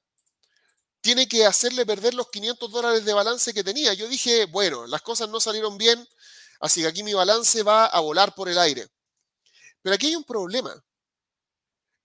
tiene 1.00 1.26
que 1.28 1.46
hacerle 1.46 1.87
perder 1.87 2.14
los 2.14 2.28
500 2.30 2.70
dólares 2.70 3.04
de 3.04 3.12
balance 3.12 3.54
que 3.54 3.64
tenía. 3.64 3.94
Yo 3.94 4.08
dije, 4.08 4.46
bueno, 4.46 4.87
las 4.87 5.02
cosas 5.02 5.28
no 5.28 5.40
salieron 5.40 5.78
bien, 5.78 6.06
así 6.60 6.82
que 6.82 6.88
aquí 6.88 7.02
mi 7.02 7.14
balance 7.14 7.62
va 7.62 7.87
a 7.87 8.00
volar 8.00 8.34
por 8.34 8.49
el 8.49 8.58
aire. 8.58 8.88
Pero 9.82 9.94
aquí 9.94 10.08
hay 10.08 10.16
un 10.16 10.25
problema. 10.25 10.75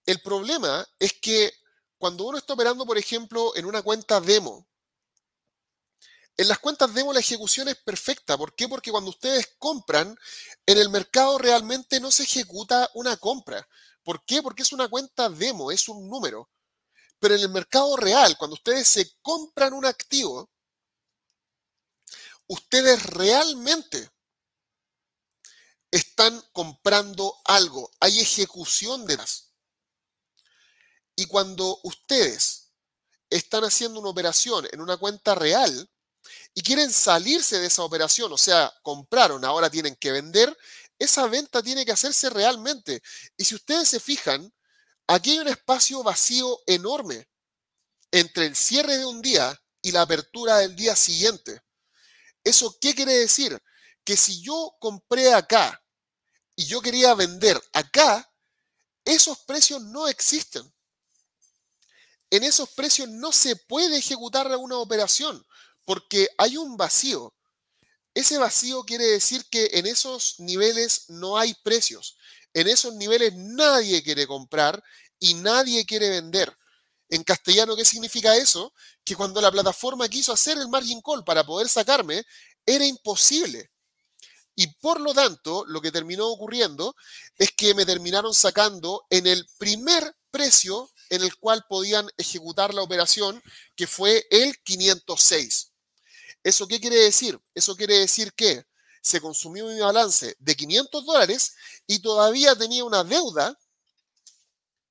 El 0.05 0.22
problema 0.22 0.88
es 1.00 1.13
que 1.13 1.53
cuando 1.98 2.25
uno 2.25 2.38
está 2.38 2.53
operando, 2.53 2.86
por 2.86 2.98
ejemplo, 2.98 3.55
en 3.55 3.65
una 3.65 3.82
cuenta 3.82 4.22
demo, 4.22 4.67
en 6.38 6.48
las 6.48 6.60
cuentas 6.60 6.94
demo 6.94 7.13
la 7.13 7.20
ejecución 7.20 7.68
es 7.70 7.77
perfecta. 7.77 8.38
¿Por 8.38 8.56
qué? 8.56 8.68
Porque 8.68 8.92
cuando 8.92 9.10
ustedes 9.10 9.56
compran, 9.58 10.18
en 10.65 10.77
el 10.77 10.89
mercado 10.89 11.38
realmente 11.38 12.00
no 12.00 12.12
se 12.12 12.24
ejecuta 12.24 12.89
una 12.94 13.18
compra. 13.18 13.68
¿Por 14.04 14.25
qué? 14.25 14.42
Porque 14.42 14.63
es 14.63 14.72
una 14.74 14.89
cuenta 14.89 15.30
demo, 15.30 15.72
es 15.72 15.88
un 15.88 16.10
número. 16.10 16.50
Pero 17.20 17.36
en 17.36 17.42
el 17.42 17.50
mercado 17.50 17.96
real, 17.96 18.38
cuando 18.38 18.56
ustedes 18.56 18.88
se 18.88 19.18
compran 19.22 19.74
un 19.74 19.86
activo, 19.86 20.51
ustedes 22.48 23.04
realmente 23.04 24.10
están 25.89 26.44
comprando 26.51 27.39
algo. 27.46 27.89
Hay 28.01 28.20
ejecución 28.20 29.06
de 29.06 29.18
las. 29.18 29.54
Y 31.15 31.27
cuando 31.27 31.80
ustedes 31.84 32.74
están 33.30 33.63
haciendo 33.63 34.01
una 34.01 34.10
operación 34.10 34.68
en 34.72 34.82
una 34.82 34.98
cuenta 34.98 35.34
real, 35.34 35.89
y 36.58 36.64
quieren 36.64 36.92
salirse 36.92 37.60
de 37.60 37.68
esa 37.68 37.84
operación, 37.84 38.32
o 38.32 38.38
sea, 38.38 38.74
compraron, 38.82 39.44
ahora 39.44 39.70
tienen 39.70 39.96
que 39.98 40.14
vender, 40.14 40.58
esa 40.98 41.28
venta 41.28 41.62
tiene 41.62 41.86
que 41.86 41.92
hacerse 41.92 42.30
realmente. 42.30 43.04
Y 43.36 43.44
si 43.44 43.56
ustedes 43.56 43.90
se 43.90 44.00
fijan, 44.00 44.54
aquí 45.06 45.32
hay 45.32 45.40
un 45.40 45.50
espacio 45.50 46.02
vacío 46.02 46.62
enorme 46.66 47.28
entre 48.10 48.46
el 48.46 48.56
cierre 48.56 48.98
de 48.98 49.06
un 49.06 49.22
día 49.22 49.54
y 49.82 49.92
la 49.92 50.04
apertura 50.04 50.60
del 50.60 50.78
día 50.78 50.96
siguiente. 50.96 51.62
¿Eso 52.42 52.78
qué 52.80 52.96
quiere 52.96 53.14
decir? 53.14 53.62
Que 54.06 54.16
si 54.16 54.42
yo 54.42 54.78
compré 54.80 55.34
acá 55.34 55.84
y 56.56 56.66
yo 56.68 56.82
quería 56.82 57.14
vender 57.16 57.62
acá, 57.74 58.32
esos 59.04 59.40
precios 59.40 59.82
no 59.82 60.08
existen. 60.08 60.74
En 62.30 62.44
esos 62.44 62.70
precios 62.70 63.10
no 63.10 63.34
se 63.34 63.58
puede 63.58 63.98
ejecutar 63.98 64.48
una 64.56 64.78
operación 64.78 65.46
porque 65.86 66.27
hay 66.38 66.58
un 66.58 66.77
vacío. 66.77 67.34
Ese 68.13 68.38
vacío 68.38 68.84
quiere 68.84 69.06
decir 69.06 69.46
que 69.50 69.70
en 69.74 69.86
esos 69.86 70.39
niveles 70.39 71.06
no 71.10 71.38
hay 71.38 71.54
precios. 71.63 72.18
En 72.54 72.68
esos 72.68 72.94
niveles 72.96 73.34
nadie 73.36 74.01
quiere 74.04 74.25
comprar 74.25 74.84
y 75.20 75.34
nadie 75.36 75.86
quiere 75.86 76.10
vender. 76.10 76.56
En 77.10 77.24
castellano, 77.24 77.75
¿qué 77.75 77.86
significa 77.86 78.36
eso? 78.36 78.74
Que 79.04 79.15
cuando 79.15 79.42
la 79.42 79.51
plataforma 79.51 80.10
quiso 80.10 80.34
hacer 80.34 80.58
el 80.58 80.70
margin 80.70 81.01
call 81.01 81.24
para 81.24 81.46
poder 81.46 81.70
sacarme, 81.70 82.24
era 82.65 82.86
imposible. 82.86 83.70
Y 84.56 84.68
por 84.68 85.01
lo 85.01 85.13
tanto, 85.13 85.65
lo 85.68 85.82
que 85.82 85.92
terminó 85.92 86.27
ocurriendo 86.30 86.96
es 87.38 87.51
que 87.51 87.74
me 87.74 87.86
terminaron 87.86 88.34
sacando 88.34 89.06
en 89.10 89.27
el 89.27 89.46
primer 89.58 90.15
precio 90.32 90.89
en 91.10 91.22
el 91.22 91.36
cual 91.36 91.65
podían 91.68 92.10
ejecutar 92.18 92.74
la 92.74 92.82
operación, 92.82 93.42
que 93.75 93.88
fue 93.88 94.25
el 94.32 94.58
506. 94.63 95.74
¿Eso 96.46 96.68
qué 96.68 96.80
quiere 96.80 96.98
decir? 96.98 97.42
Eso 97.56 97.75
quiere 97.75 97.98
decir 97.98 98.32
que 98.34 98.68
se 99.02 99.20
consumió 99.20 99.66
mi 99.66 99.80
balance 99.80 100.36
de 100.38 100.56
500 100.56 101.04
dólares 101.04 101.56
y 101.88 101.98
todavía 101.98 102.56
tenía 102.56 102.84
una 102.84 103.04
deuda 103.04 103.58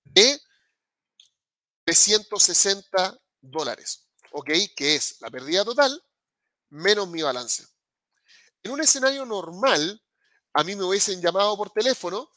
de 0.02 0.40
360 1.84 3.16
dólares, 3.40 4.04
¿ok? 4.32 4.50
Que 4.74 4.96
es 4.96 5.20
la 5.20 5.30
pérdida 5.30 5.64
total 5.64 6.04
menos 6.70 7.06
mi 7.06 7.22
balance. 7.22 7.64
En 8.64 8.72
un 8.72 8.80
escenario 8.80 9.24
normal, 9.24 10.02
a 10.54 10.64
mí 10.64 10.74
me 10.74 10.82
hubiesen 10.82 11.22
llamado 11.22 11.56
por 11.56 11.70
teléfono 11.70 12.32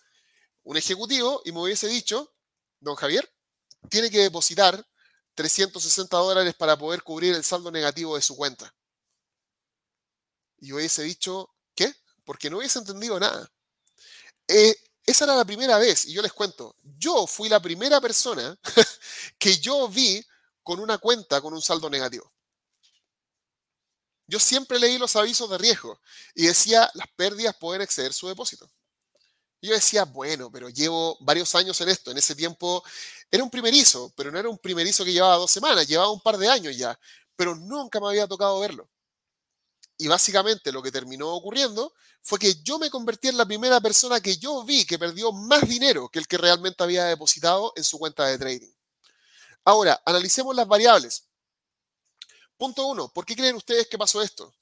un 0.61 0.77
ejecutivo 0.77 1.41
y 1.43 1.51
me 1.51 1.61
hubiese 1.61 1.87
dicho, 1.87 2.35
don 2.79 2.95
Javier, 2.95 3.27
tiene 3.89 4.11
que 4.11 4.19
depositar 4.19 4.87
360 5.33 6.15
dólares 6.17 6.53
para 6.53 6.77
poder 6.77 7.01
cubrir 7.01 7.33
el 7.33 7.43
saldo 7.43 7.71
negativo 7.71 8.15
de 8.15 8.21
su 8.21 8.37
cuenta 8.37 8.71
y 10.59 10.73
hubiese 10.73 11.03
dicho, 11.03 11.49
¿qué? 11.75 11.93
Porque 12.25 12.49
no 12.49 12.57
hubiese 12.57 12.79
entendido 12.79 13.19
nada. 13.19 13.49
Eh, 14.47 14.75
esa 15.05 15.25
era 15.25 15.35
la 15.35 15.45
primera 15.45 15.77
vez, 15.77 16.05
y 16.05 16.13
yo 16.13 16.21
les 16.21 16.33
cuento, 16.33 16.75
yo 16.83 17.27
fui 17.27 17.49
la 17.49 17.61
primera 17.61 18.01
persona 18.01 18.57
que 19.39 19.57
yo 19.57 19.87
vi 19.87 20.25
con 20.63 20.79
una 20.79 20.97
cuenta 20.97 21.39
con 21.41 21.53
un 21.53 21.61
saldo 21.61 21.89
negativo. 21.89 22.31
Yo 24.27 24.39
siempre 24.39 24.79
leí 24.79 24.97
los 24.97 25.15
avisos 25.15 25.49
de 25.49 25.57
riesgo 25.57 26.01
y 26.35 26.47
decía, 26.47 26.91
las 26.93 27.07
pérdidas 27.15 27.55
pueden 27.57 27.81
exceder 27.81 28.11
su 28.13 28.27
depósito. 28.27 28.69
Y 29.61 29.67
yo 29.67 29.73
decía, 29.73 30.03
bueno, 30.03 30.51
pero 30.51 30.69
llevo 30.69 31.17
varios 31.21 31.55
años 31.55 31.79
en 31.81 31.89
esto. 31.89 32.11
En 32.11 32.17
ese 32.17 32.35
tiempo 32.35 32.83
era 33.31 33.43
un 33.43 33.49
primerizo, 33.49 34.13
pero 34.15 34.31
no 34.31 34.37
era 34.39 34.49
un 34.49 34.57
primerizo 34.57 35.05
que 35.05 35.13
llevaba 35.13 35.37
dos 35.37 35.51
semanas, 35.51 35.87
llevaba 35.87 36.11
un 36.11 36.21
par 36.21 36.37
de 36.37 36.49
años 36.49 36.75
ya, 36.77 36.99
pero 37.35 37.55
nunca 37.55 37.99
me 37.99 38.07
había 38.07 38.27
tocado 38.27 38.59
verlo. 38.59 38.89
Y 39.97 40.07
básicamente 40.07 40.71
lo 40.71 40.83
que 40.83 40.91
terminó 40.91 41.33
ocurriendo 41.33 41.93
fue 42.21 42.37
que 42.37 42.55
yo 42.61 42.77
me 42.77 42.89
convertí 42.89 43.29
en 43.29 43.37
la 43.37 43.45
primera 43.45 43.81
persona 43.81 44.21
que 44.21 44.37
yo 44.37 44.63
vi 44.63 44.85
que 44.85 44.99
perdió 44.99 45.31
más 45.31 45.67
dinero 45.67 46.09
que 46.09 46.19
el 46.19 46.27
que 46.27 46.37
realmente 46.37 46.83
había 46.83 47.05
depositado 47.05 47.73
en 47.75 47.83
su 47.83 47.97
cuenta 47.97 48.25
de 48.27 48.37
trading. 48.37 48.71
Ahora, 49.63 50.01
analicemos 50.05 50.55
las 50.55 50.67
variables. 50.67 51.27
Punto 52.57 52.85
uno, 52.87 53.11
¿por 53.11 53.25
qué 53.25 53.35
creen 53.35 53.55
ustedes 53.55 53.87
que 53.87 53.97
pasó 53.97 54.21
esto? 54.21 54.53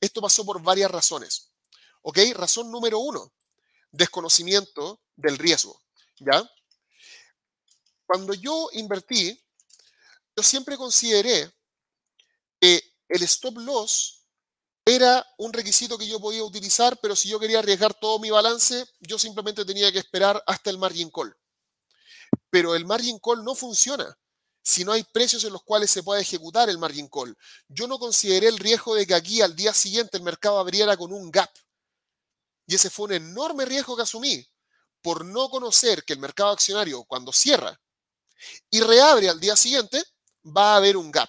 Esto 0.00 0.20
pasó 0.20 0.44
por 0.44 0.62
varias 0.62 0.90
razones. 0.90 1.50
¿Ok? 2.02 2.18
Razón 2.34 2.70
número 2.70 2.98
uno, 2.98 3.32
desconocimiento 3.90 5.00
del 5.16 5.38
riesgo. 5.38 5.80
¿Ya? 6.18 6.48
Cuando 8.06 8.34
yo 8.34 8.68
invertí, 8.72 9.40
yo 10.36 10.42
siempre 10.42 10.76
consideré 10.76 11.52
que 12.60 12.96
el 13.08 13.22
stop 13.22 13.58
loss 13.58 14.23
era 14.84 15.26
un 15.38 15.52
requisito 15.52 15.96
que 15.96 16.06
yo 16.06 16.20
podía 16.20 16.44
utilizar, 16.44 16.98
pero 17.00 17.16
si 17.16 17.28
yo 17.28 17.40
quería 17.40 17.60
arriesgar 17.60 17.94
todo 17.94 18.18
mi 18.18 18.30
balance, 18.30 18.86
yo 19.00 19.18
simplemente 19.18 19.64
tenía 19.64 19.90
que 19.90 19.98
esperar 19.98 20.42
hasta 20.46 20.70
el 20.70 20.78
margin 20.78 21.10
call. 21.10 21.34
Pero 22.50 22.74
el 22.74 22.84
margin 22.84 23.18
call 23.18 23.44
no 23.44 23.54
funciona 23.54 24.16
si 24.62 24.84
no 24.84 24.92
hay 24.92 25.02
precios 25.04 25.44
en 25.44 25.52
los 25.52 25.62
cuales 25.62 25.90
se 25.90 26.02
pueda 26.02 26.20
ejecutar 26.20 26.68
el 26.68 26.78
margin 26.78 27.08
call. 27.08 27.36
Yo 27.68 27.86
no 27.86 27.98
consideré 27.98 28.48
el 28.48 28.58
riesgo 28.58 28.94
de 28.94 29.06
que 29.06 29.14
aquí 29.14 29.40
al 29.40 29.54
día 29.54 29.74
siguiente 29.74 30.16
el 30.16 30.22
mercado 30.22 30.58
abriera 30.58 30.96
con 30.96 31.12
un 31.12 31.30
gap. 31.30 31.50
Y 32.66 32.74
ese 32.74 32.90
fue 32.90 33.06
un 33.06 33.12
enorme 33.12 33.64
riesgo 33.64 33.96
que 33.96 34.02
asumí 34.02 34.46
por 35.02 35.24
no 35.24 35.50
conocer 35.50 36.02
que 36.04 36.14
el 36.14 36.18
mercado 36.18 36.50
accionario 36.50 37.04
cuando 37.04 37.30
cierra 37.30 37.78
y 38.70 38.80
reabre 38.80 39.28
al 39.28 39.38
día 39.38 39.54
siguiente, 39.54 40.02
va 40.44 40.72
a 40.72 40.76
haber 40.76 40.96
un 40.96 41.10
gap. 41.10 41.28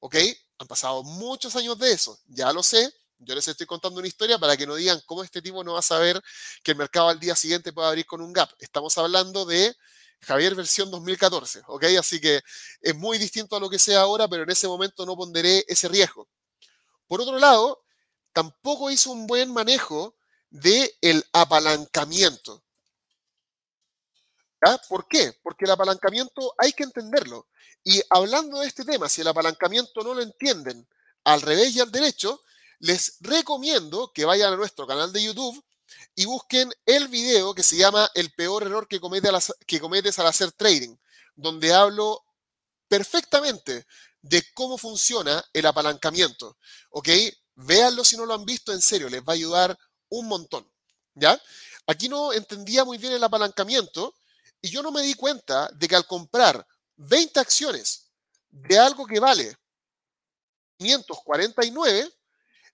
¿Ok? 0.00 0.16
Han 0.62 0.68
pasado 0.68 1.02
muchos 1.02 1.56
años 1.56 1.76
de 1.76 1.90
eso, 1.90 2.16
ya 2.28 2.52
lo 2.52 2.62
sé. 2.62 2.94
Yo 3.18 3.34
les 3.34 3.48
estoy 3.48 3.66
contando 3.66 3.98
una 3.98 4.06
historia 4.06 4.38
para 4.38 4.56
que 4.56 4.64
no 4.64 4.76
digan 4.76 5.00
cómo 5.06 5.24
este 5.24 5.42
tipo 5.42 5.64
no 5.64 5.72
va 5.72 5.80
a 5.80 5.82
saber 5.82 6.22
que 6.62 6.70
el 6.70 6.76
mercado 6.76 7.08
al 7.08 7.18
día 7.18 7.34
siguiente 7.34 7.72
puede 7.72 7.88
abrir 7.88 8.06
con 8.06 8.20
un 8.20 8.32
gap. 8.32 8.48
Estamos 8.60 8.96
hablando 8.96 9.44
de 9.44 9.74
Javier 10.20 10.54
versión 10.54 10.88
2014, 10.88 11.62
¿ok? 11.66 11.84
Así 11.98 12.20
que 12.20 12.42
es 12.80 12.94
muy 12.94 13.18
distinto 13.18 13.56
a 13.56 13.60
lo 13.60 13.68
que 13.68 13.80
sea 13.80 14.02
ahora, 14.02 14.28
pero 14.28 14.44
en 14.44 14.50
ese 14.50 14.68
momento 14.68 15.04
no 15.04 15.16
ponderé 15.16 15.64
ese 15.66 15.88
riesgo. 15.88 16.28
Por 17.08 17.20
otro 17.20 17.40
lado, 17.40 17.82
tampoco 18.32 18.88
hizo 18.88 19.10
un 19.10 19.26
buen 19.26 19.52
manejo 19.52 20.14
del 20.48 20.92
el 21.00 21.24
apalancamiento. 21.32 22.62
¿Por 24.88 25.08
qué? 25.08 25.32
Porque 25.42 25.64
el 25.64 25.72
apalancamiento 25.72 26.54
hay 26.58 26.72
que 26.72 26.84
entenderlo. 26.84 27.48
Y 27.84 28.00
hablando 28.10 28.60
de 28.60 28.68
este 28.68 28.84
tema, 28.84 29.08
si 29.08 29.20
el 29.20 29.28
apalancamiento 29.28 30.02
no 30.02 30.14
lo 30.14 30.22
entienden 30.22 30.86
al 31.24 31.40
revés 31.40 31.74
y 31.74 31.80
al 31.80 31.90
derecho, 31.90 32.42
les 32.78 33.16
recomiendo 33.20 34.12
que 34.12 34.24
vayan 34.24 34.52
a 34.52 34.56
nuestro 34.56 34.86
canal 34.86 35.12
de 35.12 35.22
YouTube 35.22 35.62
y 36.14 36.26
busquen 36.26 36.72
el 36.86 37.08
video 37.08 37.54
que 37.54 37.62
se 37.62 37.76
llama 37.76 38.08
El 38.14 38.32
peor 38.32 38.62
error 38.62 38.86
que, 38.86 39.00
que 39.66 39.80
cometes 39.80 40.18
al 40.18 40.26
hacer 40.26 40.52
trading, 40.52 40.96
donde 41.34 41.72
hablo 41.72 42.24
perfectamente 42.86 43.86
de 44.20 44.44
cómo 44.54 44.78
funciona 44.78 45.44
el 45.52 45.66
apalancamiento. 45.66 46.56
¿Ok? 46.90 47.08
Véanlo 47.54 48.04
si 48.04 48.16
no 48.16 48.26
lo 48.26 48.34
han 48.34 48.44
visto, 48.44 48.72
en 48.72 48.80
serio, 48.80 49.08
les 49.08 49.22
va 49.22 49.32
a 49.32 49.34
ayudar 49.34 49.78
un 50.08 50.28
montón. 50.28 50.70
¿Ya? 51.14 51.40
Aquí 51.88 52.08
no 52.08 52.32
entendía 52.32 52.84
muy 52.84 52.98
bien 52.98 53.12
el 53.12 53.24
apalancamiento 53.24 54.14
y 54.62 54.70
yo 54.70 54.82
no 54.82 54.92
me 54.92 55.02
di 55.02 55.14
cuenta 55.14 55.68
de 55.74 55.88
que 55.88 55.96
al 55.96 56.06
comprar 56.06 56.64
20 56.96 57.40
acciones 57.40 58.12
de 58.48 58.78
algo 58.78 59.06
que 59.06 59.18
vale 59.18 59.56
549, 60.78 62.10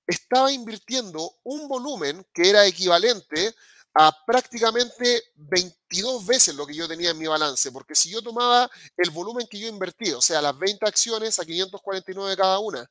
estaba 0.07 0.53
invirtiendo 0.53 1.38
un 1.44 1.68
volumen 1.68 2.27
que 2.33 2.48
era 2.48 2.66
equivalente 2.66 3.55
a 3.94 4.14
prácticamente 4.27 5.24
22 5.35 6.24
veces 6.24 6.55
lo 6.55 6.66
que 6.66 6.74
yo 6.74 6.87
tenía 6.87 7.11
en 7.11 7.18
mi 7.18 7.27
balance, 7.27 7.72
porque 7.72 7.94
si 7.94 8.11
yo 8.11 8.22
tomaba 8.22 8.70
el 8.96 9.11
volumen 9.11 9.46
que 9.46 9.59
yo 9.59 9.68
invertí, 9.68 10.12
o 10.12 10.20
sea, 10.20 10.40
las 10.40 10.59
20 10.59 10.87
acciones 10.87 11.38
a 11.38 11.44
549 11.44 12.37
cada 12.37 12.59
una, 12.59 12.88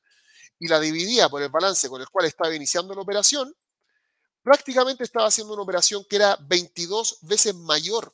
y 0.59 0.67
la 0.67 0.79
dividía 0.79 1.29
por 1.29 1.41
el 1.41 1.49
balance 1.49 1.87
con 1.87 2.01
el 2.01 2.09
cual 2.09 2.25
estaba 2.25 2.53
iniciando 2.53 2.93
la 2.93 3.01
operación, 3.01 3.55
prácticamente 4.41 5.03
estaba 5.03 5.27
haciendo 5.27 5.53
una 5.53 5.63
operación 5.63 6.05
que 6.09 6.15
era 6.15 6.37
22 6.41 7.19
veces 7.21 7.53
mayor 7.53 8.11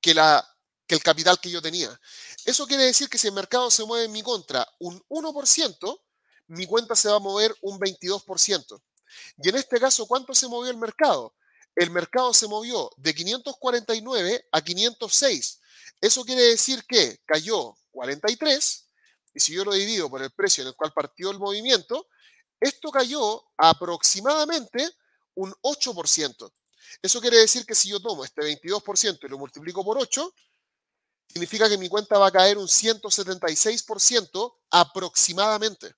que, 0.00 0.10
el 0.10 1.02
capital 1.02 1.40
que 1.40 1.50
yo 1.50 1.60
tenía. 1.60 1.98
Eso 2.44 2.66
quiere 2.66 2.84
decir 2.84 3.08
que 3.08 3.18
si 3.18 3.28
el 3.28 3.34
mercado 3.34 3.70
se 3.70 3.84
mueve 3.84 4.06
en 4.06 4.12
mi 4.12 4.22
contra 4.22 4.66
un 4.78 5.02
1%, 5.08 6.00
mi 6.48 6.66
cuenta 6.66 6.94
se 6.94 7.08
va 7.08 7.16
a 7.16 7.20
mover 7.20 7.54
un 7.60 7.78
22%. 7.78 8.82
Y 9.38 9.48
en 9.48 9.56
este 9.56 9.78
caso, 9.78 10.06
¿cuánto 10.06 10.34
se 10.34 10.48
movió 10.48 10.70
el 10.70 10.78
mercado? 10.78 11.34
El 11.74 11.90
mercado 11.90 12.32
se 12.32 12.48
movió 12.48 12.90
de 12.96 13.14
549 13.14 14.48
a 14.50 14.60
506. 14.62 15.60
Eso 16.00 16.24
quiere 16.24 16.42
decir 16.42 16.84
que 16.86 17.20
cayó 17.26 17.76
43, 17.90 18.88
y 19.34 19.40
si 19.40 19.52
yo 19.52 19.64
lo 19.64 19.72
divido 19.72 20.08
por 20.08 20.22
el 20.22 20.30
precio 20.30 20.62
en 20.62 20.68
el 20.68 20.74
cual 20.74 20.92
partió 20.92 21.30
el 21.30 21.38
movimiento, 21.38 22.08
esto 22.60 22.90
cayó 22.90 23.44
aproximadamente 23.56 24.88
un 25.34 25.52
8%. 25.62 26.52
Eso 27.02 27.20
quiere 27.20 27.38
decir 27.38 27.64
que 27.66 27.74
si 27.74 27.88
yo 27.88 28.00
tomo 28.00 28.24
este 28.24 28.42
22% 28.42 29.18
y 29.22 29.28
lo 29.28 29.38
multiplico 29.38 29.84
por 29.84 29.98
8, 29.98 30.34
significa 31.28 31.68
que 31.68 31.78
mi 31.78 31.88
cuenta 31.88 32.18
va 32.18 32.28
a 32.28 32.32
caer 32.32 32.58
un 32.58 32.66
176% 32.66 34.54
aproximadamente. 34.70 35.94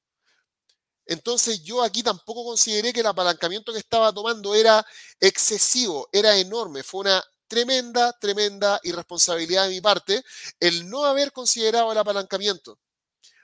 Entonces 1.07 1.63
yo 1.63 1.83
aquí 1.83 2.03
tampoco 2.03 2.45
consideré 2.45 2.93
que 2.93 3.01
el 3.01 3.07
apalancamiento 3.07 3.73
que 3.73 3.79
estaba 3.79 4.13
tomando 4.13 4.55
era 4.55 4.85
excesivo, 5.19 6.09
era 6.13 6.37
enorme, 6.37 6.83
fue 6.83 7.01
una 7.01 7.25
tremenda, 7.49 8.13
tremenda 8.21 8.79
irresponsabilidad 8.85 9.65
de 9.65 9.71
mi 9.71 9.81
parte 9.81 10.23
el 10.61 10.89
no 10.89 11.05
haber 11.05 11.33
considerado 11.33 11.91
el 11.91 11.99
apalancamiento 11.99 12.79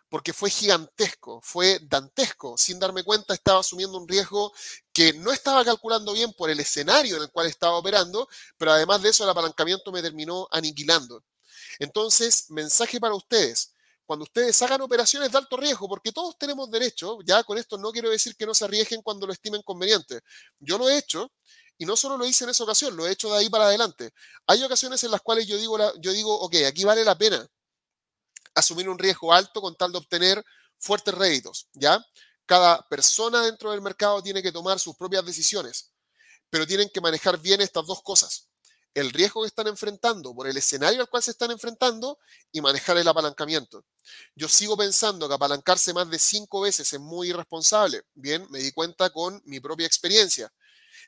porque 0.09 0.33
fue 0.33 0.51
gigantesco, 0.51 1.41
fue 1.43 1.79
dantesco. 1.83 2.57
Sin 2.57 2.79
darme 2.79 3.03
cuenta 3.03 3.35
estaba 3.35 3.61
asumiendo 3.61 3.99
un 3.99 4.09
riesgo 4.09 4.53
que 4.93 5.13
no 5.15 5.33
estaba 5.33 5.65
calculando 5.65 6.13
bien 6.13 6.33
por 6.33 6.51
el 6.51 6.61
escenario 6.61 7.17
en 7.17 7.23
el 7.23 7.31
cual 7.31 7.47
estaba 7.47 7.77
operando, 7.77 8.29
pero 8.57 8.73
además 8.73 9.03
de 9.03 9.11
eso 9.11 9.25
el 9.25 9.31
apalancamiento 9.31 9.91
me 9.93 10.03
terminó 10.03 10.49
aniquilando. 10.51 11.25
Entonces, 11.79 12.51
mensaje 12.51 13.01
para 13.01 13.15
ustedes. 13.15 13.73
Cuando 14.05 14.23
ustedes 14.23 14.61
hagan 14.63 14.81
operaciones 14.83 15.33
de 15.33 15.39
alto 15.39 15.57
riesgo, 15.57 15.89
porque 15.89 16.13
todos 16.13 16.39
tenemos 16.39 16.71
derecho, 16.71 17.19
ya 17.25 17.43
con 17.43 17.59
esto 17.59 17.77
no 17.77 17.91
quiero 17.91 18.09
decir 18.09 18.37
que 18.37 18.47
no 18.47 18.55
se 18.55 18.65
arriesguen 18.65 19.03
cuando 19.03 19.27
lo 19.27 19.33
estimen 19.33 19.63
conveniente. 19.63 20.21
Yo 20.61 20.79
lo 20.79 20.89
he 20.89 20.97
hecho 20.97 21.33
y 21.77 21.85
no 21.85 21.97
solo 21.97 22.17
lo 22.17 22.25
hice 22.25 22.45
en 22.45 22.51
esa 22.51 22.63
ocasión, 22.63 22.97
lo 22.97 23.07
he 23.07 23.11
hecho 23.11 23.31
de 23.33 23.39
ahí 23.39 23.51
para 23.51 23.67
adelante. 23.67 24.13
Hay 24.47 24.63
ocasiones 24.63 25.03
en 25.03 25.11
las 25.11 25.21
cuales 25.23 25.49
yo 25.49 25.59
digo, 25.59 25.77
yo 26.01 26.13
digo, 26.13 26.33
ok, 26.39 26.55
aquí 26.69 26.85
vale 26.85 27.05
la 27.05 27.19
pena 27.19 27.47
asumir 28.57 28.89
un 28.89 28.99
riesgo 28.99 29.33
alto 29.33 29.61
con 29.61 29.77
tal 29.77 29.93
de 29.93 29.99
obtener 29.99 30.45
fuertes 30.79 31.15
réditos, 31.15 31.69
¿ya? 31.75 32.05
Cada 32.47 32.83
persona 32.89 33.43
dentro 33.43 33.71
del 33.71 33.83
mercado 33.83 34.23
tiene 34.23 34.43
que 34.43 34.51
tomar 34.51 34.81
sus 34.81 34.97
propias 34.97 35.25
decisiones, 35.25 35.93
pero 36.51 36.67
tienen 36.67 36.89
que 36.93 37.01
manejar 37.01 37.39
bien 37.39 37.61
estas 37.61 37.87
dos 37.87 38.03
cosas. 38.03 38.49
El 38.95 39.11
riesgo 39.11 39.43
que 39.43 39.49
están 39.49 39.67
enfrentando 39.67 40.35
por 40.35 40.49
el 40.49 40.57
escenario 40.57 41.03
al 41.03 41.09
cual 41.11 41.23
se 41.23 41.33
están 41.33 41.51
enfrentando 41.51 42.19
y 42.51 42.63
manejar 42.63 42.97
el 42.97 43.07
apalancamiento. 43.07 43.85
Yo 44.35 44.49
sigo 44.49 44.75
pensando 44.75 45.29
que 45.29 45.35
apalancarse 45.35 45.93
más 45.93 46.09
de 46.09 46.19
cinco 46.19 46.63
veces 46.63 46.91
es 46.91 47.01
muy 47.01 47.29
irresponsable. 47.29 48.05
Bien, 48.15 48.47
me 48.51 48.59
di 48.59 48.73
cuenta 48.73 49.11
con 49.11 49.43
mi 49.45 49.61
propia 49.61 49.87
experiencia. 49.87 50.51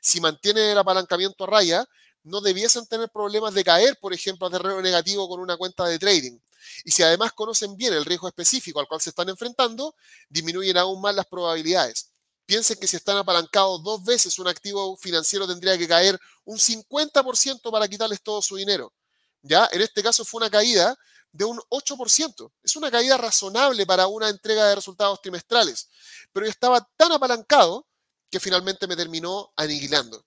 Si 0.01 0.21
mantienen 0.21 0.69
el 0.69 0.77
apalancamiento 0.77 1.45
a 1.45 1.47
raya, 1.47 1.85
no 2.29 2.41
debiesen 2.41 2.85
tener 2.87 3.09
problemas 3.09 3.53
de 3.53 3.63
caer, 3.63 3.97
por 3.99 4.13
ejemplo, 4.13 4.47
a 4.47 4.49
terreno 4.49 4.81
negativo 4.81 5.27
con 5.27 5.39
una 5.39 5.57
cuenta 5.57 5.85
de 5.85 5.99
trading. 5.99 6.39
Y 6.83 6.91
si 6.91 7.03
además 7.03 7.33
conocen 7.33 7.75
bien 7.75 7.93
el 7.93 8.05
riesgo 8.05 8.27
específico 8.27 8.79
al 8.79 8.87
cual 8.87 9.01
se 9.01 9.09
están 9.09 9.29
enfrentando, 9.29 9.95
disminuyen 10.29 10.77
aún 10.77 11.01
más 11.01 11.15
las 11.15 11.25
probabilidades. 11.25 12.09
Piensen 12.45 12.77
que 12.79 12.87
si 12.87 12.95
están 12.95 13.17
apalancados 13.17 13.83
dos 13.83 14.03
veces, 14.03 14.39
un 14.39 14.47
activo 14.47 14.97
financiero 14.97 15.47
tendría 15.47 15.77
que 15.77 15.87
caer 15.87 16.19
un 16.45 16.57
50% 16.57 17.71
para 17.71 17.87
quitarles 17.87 18.21
todo 18.21 18.41
su 18.41 18.55
dinero. 18.55 18.93
¿Ya? 19.41 19.69
En 19.71 19.81
este 19.81 20.01
caso 20.01 20.25
fue 20.25 20.39
una 20.39 20.49
caída 20.49 20.97
de 21.31 21.45
un 21.45 21.59
8%. 21.69 22.51
Es 22.63 22.75
una 22.75 22.89
caída 22.89 23.17
razonable 23.17 23.85
para 23.85 24.07
una 24.07 24.29
entrega 24.29 24.67
de 24.67 24.75
resultados 24.75 25.21
trimestrales. 25.21 25.89
Pero 26.31 26.45
yo 26.45 26.49
estaba 26.49 26.87
tan 26.97 27.11
apalancado 27.11 27.85
que 28.29 28.39
finalmente 28.39 28.87
me 28.87 28.95
terminó 28.95 29.51
aniquilando. 29.55 30.25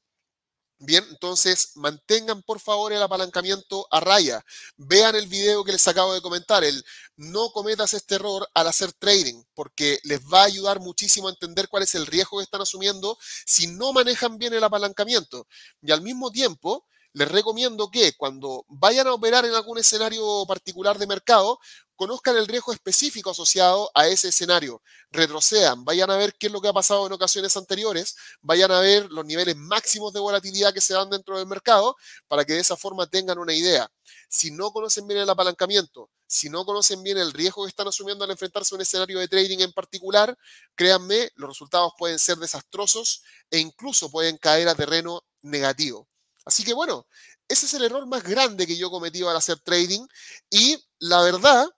Bien, 0.84 1.04
entonces 1.10 1.76
mantengan 1.76 2.42
por 2.42 2.58
favor 2.58 2.92
el 2.92 3.00
apalancamiento 3.00 3.86
a 3.92 4.00
raya. 4.00 4.44
Vean 4.76 5.14
el 5.14 5.28
video 5.28 5.62
que 5.62 5.70
les 5.70 5.86
acabo 5.86 6.12
de 6.12 6.20
comentar, 6.20 6.64
el 6.64 6.84
no 7.14 7.50
cometas 7.52 7.94
este 7.94 8.16
error 8.16 8.48
al 8.52 8.66
hacer 8.66 8.92
trading, 8.92 9.44
porque 9.54 10.00
les 10.02 10.20
va 10.22 10.40
a 10.40 10.46
ayudar 10.46 10.80
muchísimo 10.80 11.28
a 11.28 11.30
entender 11.30 11.68
cuál 11.68 11.84
es 11.84 11.94
el 11.94 12.04
riesgo 12.04 12.38
que 12.38 12.42
están 12.42 12.62
asumiendo 12.62 13.16
si 13.46 13.68
no 13.68 13.92
manejan 13.92 14.38
bien 14.38 14.54
el 14.54 14.64
apalancamiento. 14.64 15.46
Y 15.82 15.92
al 15.92 16.02
mismo 16.02 16.32
tiempo, 16.32 16.84
les 17.14 17.28
recomiendo 17.30 17.90
que 17.90 18.14
cuando 18.14 18.64
vayan 18.68 19.06
a 19.06 19.12
operar 19.12 19.44
en 19.44 19.54
algún 19.54 19.78
escenario 19.78 20.44
particular 20.46 20.98
de 20.98 21.06
mercado, 21.06 21.58
conozcan 21.94 22.36
el 22.36 22.48
riesgo 22.48 22.72
específico 22.72 23.30
asociado 23.30 23.90
a 23.94 24.08
ese 24.08 24.28
escenario, 24.28 24.82
retrocedan, 25.10 25.84
vayan 25.84 26.10
a 26.10 26.16
ver 26.16 26.34
qué 26.38 26.48
es 26.48 26.52
lo 26.52 26.60
que 26.60 26.68
ha 26.68 26.72
pasado 26.72 27.06
en 27.06 27.12
ocasiones 27.12 27.56
anteriores, 27.56 28.16
vayan 28.40 28.72
a 28.72 28.80
ver 28.80 29.10
los 29.10 29.24
niveles 29.24 29.56
máximos 29.56 30.12
de 30.12 30.20
volatilidad 30.20 30.72
que 30.72 30.80
se 30.80 30.94
dan 30.94 31.10
dentro 31.10 31.38
del 31.38 31.46
mercado 31.46 31.96
para 32.26 32.44
que 32.44 32.54
de 32.54 32.60
esa 32.60 32.76
forma 32.76 33.06
tengan 33.06 33.38
una 33.38 33.52
idea. 33.52 33.88
Si 34.28 34.50
no 34.50 34.72
conocen 34.72 35.06
bien 35.06 35.20
el 35.20 35.30
apalancamiento, 35.30 36.10
si 36.26 36.48
no 36.48 36.64
conocen 36.64 37.02
bien 37.02 37.18
el 37.18 37.32
riesgo 37.32 37.64
que 37.64 37.68
están 37.68 37.88
asumiendo 37.88 38.24
al 38.24 38.30
enfrentarse 38.30 38.74
a 38.74 38.76
un 38.76 38.82
escenario 38.82 39.20
de 39.20 39.28
trading 39.28 39.60
en 39.60 39.72
particular, 39.72 40.36
créanme, 40.74 41.30
los 41.34 41.50
resultados 41.50 41.92
pueden 41.98 42.18
ser 42.18 42.38
desastrosos 42.38 43.22
e 43.50 43.58
incluso 43.58 44.10
pueden 44.10 44.38
caer 44.38 44.68
a 44.68 44.74
terreno 44.74 45.22
negativo. 45.42 46.08
Así 46.44 46.64
que 46.64 46.74
bueno, 46.74 47.06
ese 47.48 47.66
es 47.66 47.74
el 47.74 47.84
error 47.84 48.06
más 48.06 48.22
grande 48.22 48.66
que 48.66 48.76
yo 48.76 48.90
cometí 48.90 49.22
al 49.22 49.36
hacer 49.36 49.58
trading 49.60 50.06
y 50.50 50.76
la 50.98 51.22
verdad 51.22 51.68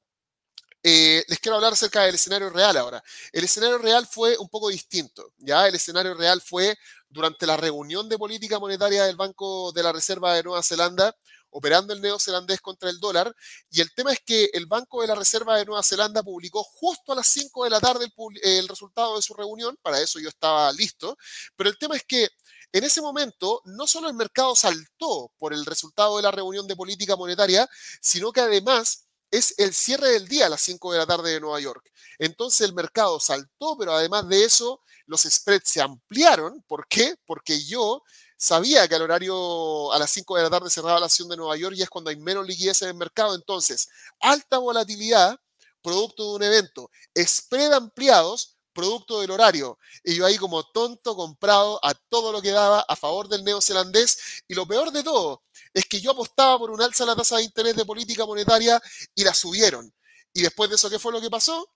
eh, 0.86 1.24
les 1.28 1.38
quiero 1.38 1.56
hablar 1.56 1.72
acerca 1.72 2.02
del 2.02 2.14
escenario 2.14 2.50
real 2.50 2.76
ahora. 2.76 3.02
El 3.32 3.44
escenario 3.44 3.78
real 3.78 4.06
fue 4.06 4.36
un 4.36 4.50
poco 4.50 4.68
distinto, 4.68 5.32
¿ya? 5.38 5.66
El 5.66 5.74
escenario 5.74 6.12
real 6.14 6.42
fue 6.42 6.76
durante 7.08 7.46
la 7.46 7.56
reunión 7.56 8.06
de 8.08 8.18
política 8.18 8.58
monetaria 8.58 9.04
del 9.04 9.16
Banco 9.16 9.72
de 9.72 9.82
la 9.82 9.92
Reserva 9.92 10.34
de 10.34 10.42
Nueva 10.42 10.62
Zelanda, 10.62 11.16
operando 11.48 11.94
el 11.94 12.02
neozelandés 12.02 12.60
contra 12.60 12.90
el 12.90 13.00
dólar. 13.00 13.34
Y 13.70 13.80
el 13.80 13.94
tema 13.94 14.12
es 14.12 14.20
que 14.26 14.50
el 14.52 14.66
Banco 14.66 15.00
de 15.00 15.06
la 15.06 15.14
Reserva 15.14 15.56
de 15.56 15.64
Nueva 15.64 15.82
Zelanda 15.82 16.22
publicó 16.22 16.62
justo 16.62 17.12
a 17.12 17.16
las 17.16 17.28
5 17.28 17.64
de 17.64 17.70
la 17.70 17.80
tarde 17.80 18.12
el, 18.42 18.68
resultado 18.68 19.16
de 19.16 19.22
su 19.22 19.32
reunión, 19.32 19.78
para 19.80 20.00
eso 20.00 20.18
yo 20.20 20.28
estaba 20.28 20.70
listo, 20.72 21.16
pero 21.56 21.70
el 21.70 21.78
tema 21.78 21.96
es 21.96 22.02
que 22.04 22.28
en 22.74 22.82
ese 22.82 23.00
momento, 23.00 23.62
no 23.66 23.86
solo 23.86 24.08
el 24.08 24.14
mercado 24.14 24.56
saltó 24.56 25.30
por 25.38 25.54
el 25.54 25.64
resultado 25.64 26.16
de 26.16 26.24
la 26.24 26.32
reunión 26.32 26.66
de 26.66 26.74
política 26.74 27.14
monetaria, 27.14 27.70
sino 28.02 28.32
que 28.32 28.40
además 28.40 29.06
es 29.30 29.54
el 29.58 29.72
cierre 29.72 30.10
del 30.10 30.26
día 30.26 30.46
a 30.46 30.48
las 30.48 30.60
5 30.62 30.92
de 30.92 30.98
la 30.98 31.06
tarde 31.06 31.30
de 31.32 31.40
Nueva 31.40 31.60
York. 31.60 31.88
Entonces 32.18 32.62
el 32.62 32.74
mercado 32.74 33.20
saltó, 33.20 33.78
pero 33.78 33.92
además 33.92 34.28
de 34.28 34.42
eso, 34.42 34.80
los 35.06 35.22
spreads 35.22 35.70
se 35.70 35.82
ampliaron. 35.82 36.64
¿Por 36.66 36.88
qué? 36.88 37.14
Porque 37.24 37.64
yo 37.64 38.02
sabía 38.36 38.88
que 38.88 38.96
al 38.96 39.02
horario 39.02 39.92
a 39.92 39.98
las 40.00 40.10
5 40.10 40.36
de 40.36 40.42
la 40.42 40.50
tarde 40.50 40.68
cerraba 40.68 40.98
la 40.98 41.06
acción 41.06 41.28
de 41.28 41.36
Nueva 41.36 41.56
York 41.56 41.76
y 41.78 41.82
es 41.82 41.88
cuando 41.88 42.10
hay 42.10 42.16
menos 42.16 42.44
liquidez 42.44 42.82
en 42.82 42.88
el 42.88 42.94
mercado. 42.94 43.36
Entonces, 43.36 43.88
alta 44.18 44.58
volatilidad, 44.58 45.38
producto 45.80 46.24
de 46.24 46.36
un 46.36 46.42
evento, 46.42 46.90
spread 47.16 47.72
ampliados, 47.72 48.53
producto 48.74 49.20
del 49.20 49.30
horario. 49.30 49.78
Y 50.02 50.16
yo 50.16 50.26
ahí 50.26 50.36
como 50.36 50.64
tonto 50.64 51.16
comprado 51.16 51.80
a 51.82 51.94
todo 51.94 52.32
lo 52.32 52.42
que 52.42 52.50
daba 52.50 52.80
a 52.80 52.96
favor 52.96 53.28
del 53.28 53.44
neozelandés. 53.44 54.42
Y 54.48 54.54
lo 54.54 54.66
peor 54.66 54.92
de 54.92 55.02
todo 55.02 55.42
es 55.72 55.86
que 55.86 56.00
yo 56.00 56.10
apostaba 56.10 56.58
por 56.58 56.70
un 56.70 56.82
alza 56.82 57.04
en 57.04 57.08
la 57.08 57.16
tasa 57.16 57.36
de 57.36 57.44
interés 57.44 57.76
de 57.76 57.84
política 57.84 58.26
monetaria 58.26 58.80
y 59.14 59.24
la 59.24 59.32
subieron. 59.32 59.92
Y 60.34 60.42
después 60.42 60.68
de 60.68 60.76
eso, 60.76 60.90
¿qué 60.90 60.98
fue 60.98 61.12
lo 61.12 61.20
que 61.20 61.30
pasó? 61.30 61.70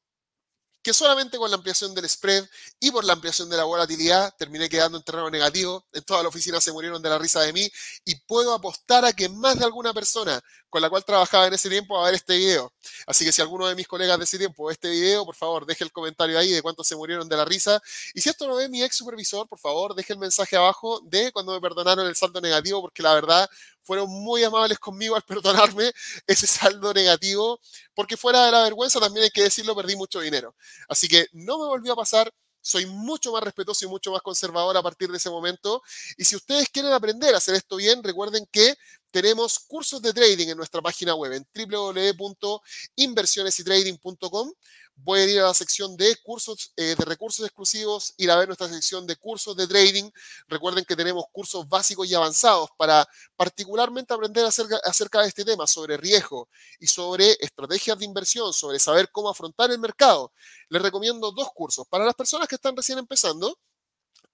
que 0.82 0.94
solamente 0.94 1.38
con 1.38 1.50
la 1.50 1.56
ampliación 1.56 1.94
del 1.94 2.08
spread 2.08 2.48
y 2.80 2.90
por 2.90 3.04
la 3.04 3.12
ampliación 3.12 3.50
de 3.50 3.56
la 3.56 3.64
volatilidad 3.64 4.34
terminé 4.38 4.68
quedando 4.68 4.98
en 4.98 5.04
terreno 5.04 5.28
negativo. 5.30 5.84
En 5.92 6.02
toda 6.04 6.22
la 6.22 6.28
oficina 6.28 6.60
se 6.60 6.72
murieron 6.72 7.02
de 7.02 7.08
la 7.08 7.18
risa 7.18 7.40
de 7.42 7.52
mí 7.52 7.70
y 8.04 8.14
puedo 8.14 8.54
apostar 8.54 9.04
a 9.04 9.12
que 9.12 9.28
más 9.28 9.58
de 9.58 9.64
alguna 9.64 9.92
persona 9.92 10.40
con 10.70 10.82
la 10.82 10.90
cual 10.90 11.04
trabajaba 11.04 11.46
en 11.46 11.54
ese 11.54 11.68
tiempo 11.68 11.98
a 11.98 12.04
ver 12.06 12.14
este 12.14 12.36
video. 12.36 12.72
Así 13.06 13.24
que 13.24 13.32
si 13.32 13.40
alguno 13.40 13.66
de 13.66 13.74
mis 13.74 13.86
colegas 13.86 14.18
de 14.18 14.24
ese 14.24 14.38
tiempo 14.38 14.66
ve 14.66 14.72
este 14.74 14.90
video, 14.90 15.24
por 15.24 15.34
favor, 15.34 15.66
deje 15.66 15.84
el 15.84 15.92
comentario 15.92 16.38
ahí 16.38 16.50
de 16.50 16.62
cuántos 16.62 16.86
se 16.86 16.96
murieron 16.96 17.28
de 17.28 17.36
la 17.36 17.44
risa. 17.44 17.80
Y 18.14 18.20
si 18.20 18.28
esto 18.28 18.46
lo 18.46 18.56
ve 18.56 18.68
mi 18.68 18.82
ex 18.82 18.96
supervisor, 18.96 19.48
por 19.48 19.58
favor, 19.58 19.94
deje 19.94 20.12
el 20.12 20.18
mensaje 20.18 20.56
abajo 20.56 21.00
de 21.04 21.32
cuando 21.32 21.52
me 21.52 21.60
perdonaron 21.60 22.06
el 22.06 22.16
saldo 22.16 22.40
negativo, 22.40 22.80
porque 22.80 23.02
la 23.02 23.14
verdad 23.14 23.48
fueron 23.82 24.10
muy 24.10 24.44
amables 24.44 24.78
conmigo 24.78 25.16
al 25.16 25.22
perdonarme 25.26 25.92
ese 26.26 26.46
saldo 26.46 26.92
negativo, 26.92 27.60
porque 27.94 28.16
fuera 28.16 28.44
de 28.46 28.52
la 28.52 28.62
vergüenza, 28.62 29.00
también 29.00 29.24
hay 29.24 29.30
que 29.30 29.42
decirlo, 29.42 29.74
perdí 29.74 29.96
mucho 29.96 30.20
dinero. 30.20 30.54
Así 30.88 31.08
que 31.08 31.26
no 31.32 31.58
me 31.58 31.66
volvió 31.66 31.94
a 31.94 31.96
pasar 31.96 32.32
soy 32.60 32.86
mucho 32.86 33.32
más 33.32 33.42
respetuoso 33.42 33.84
y 33.84 33.88
mucho 33.88 34.12
más 34.12 34.20
conservador 34.20 34.76
a 34.76 34.82
partir 34.82 35.10
de 35.10 35.16
ese 35.16 35.30
momento. 35.30 35.82
Y 36.16 36.24
si 36.24 36.36
ustedes 36.36 36.68
quieren 36.68 36.92
aprender 36.92 37.34
a 37.34 37.38
hacer 37.38 37.54
esto 37.54 37.76
bien, 37.76 38.02
recuerden 38.02 38.46
que 38.52 38.76
tenemos 39.10 39.58
cursos 39.58 40.00
de 40.02 40.12
trading 40.12 40.48
en 40.48 40.56
nuestra 40.56 40.82
página 40.82 41.14
web 41.14 41.32
en 41.32 41.46
www.inversionesytrading.com. 41.54 44.52
Voy 45.00 45.20
a 45.20 45.26
ir 45.26 45.38
a 45.38 45.44
la 45.44 45.54
sección 45.54 45.96
de 45.96 46.16
cursos 46.24 46.72
eh, 46.76 46.96
de 46.98 47.04
recursos 47.04 47.46
exclusivos, 47.46 48.14
ir 48.16 48.32
a 48.32 48.36
ver 48.36 48.48
nuestra 48.48 48.68
sección 48.68 49.06
de 49.06 49.14
cursos 49.14 49.56
de 49.56 49.68
trading. 49.68 50.10
Recuerden 50.48 50.84
que 50.84 50.96
tenemos 50.96 51.24
cursos 51.30 51.68
básicos 51.68 52.08
y 52.08 52.14
avanzados 52.14 52.70
para 52.76 53.06
particularmente 53.36 54.12
aprender 54.12 54.44
acerca, 54.44 54.80
acerca 54.84 55.22
de 55.22 55.28
este 55.28 55.44
tema, 55.44 55.68
sobre 55.68 55.96
riesgo 55.96 56.48
y 56.80 56.88
sobre 56.88 57.36
estrategias 57.40 57.96
de 57.98 58.06
inversión, 58.06 58.52
sobre 58.52 58.80
saber 58.80 59.08
cómo 59.12 59.28
afrontar 59.28 59.70
el 59.70 59.78
mercado. 59.78 60.32
Les 60.68 60.82
recomiendo 60.82 61.30
dos 61.30 61.50
cursos. 61.54 61.86
Para 61.86 62.04
las 62.04 62.14
personas 62.14 62.48
que 62.48 62.56
están 62.56 62.76
recién 62.76 62.98
empezando, 62.98 63.56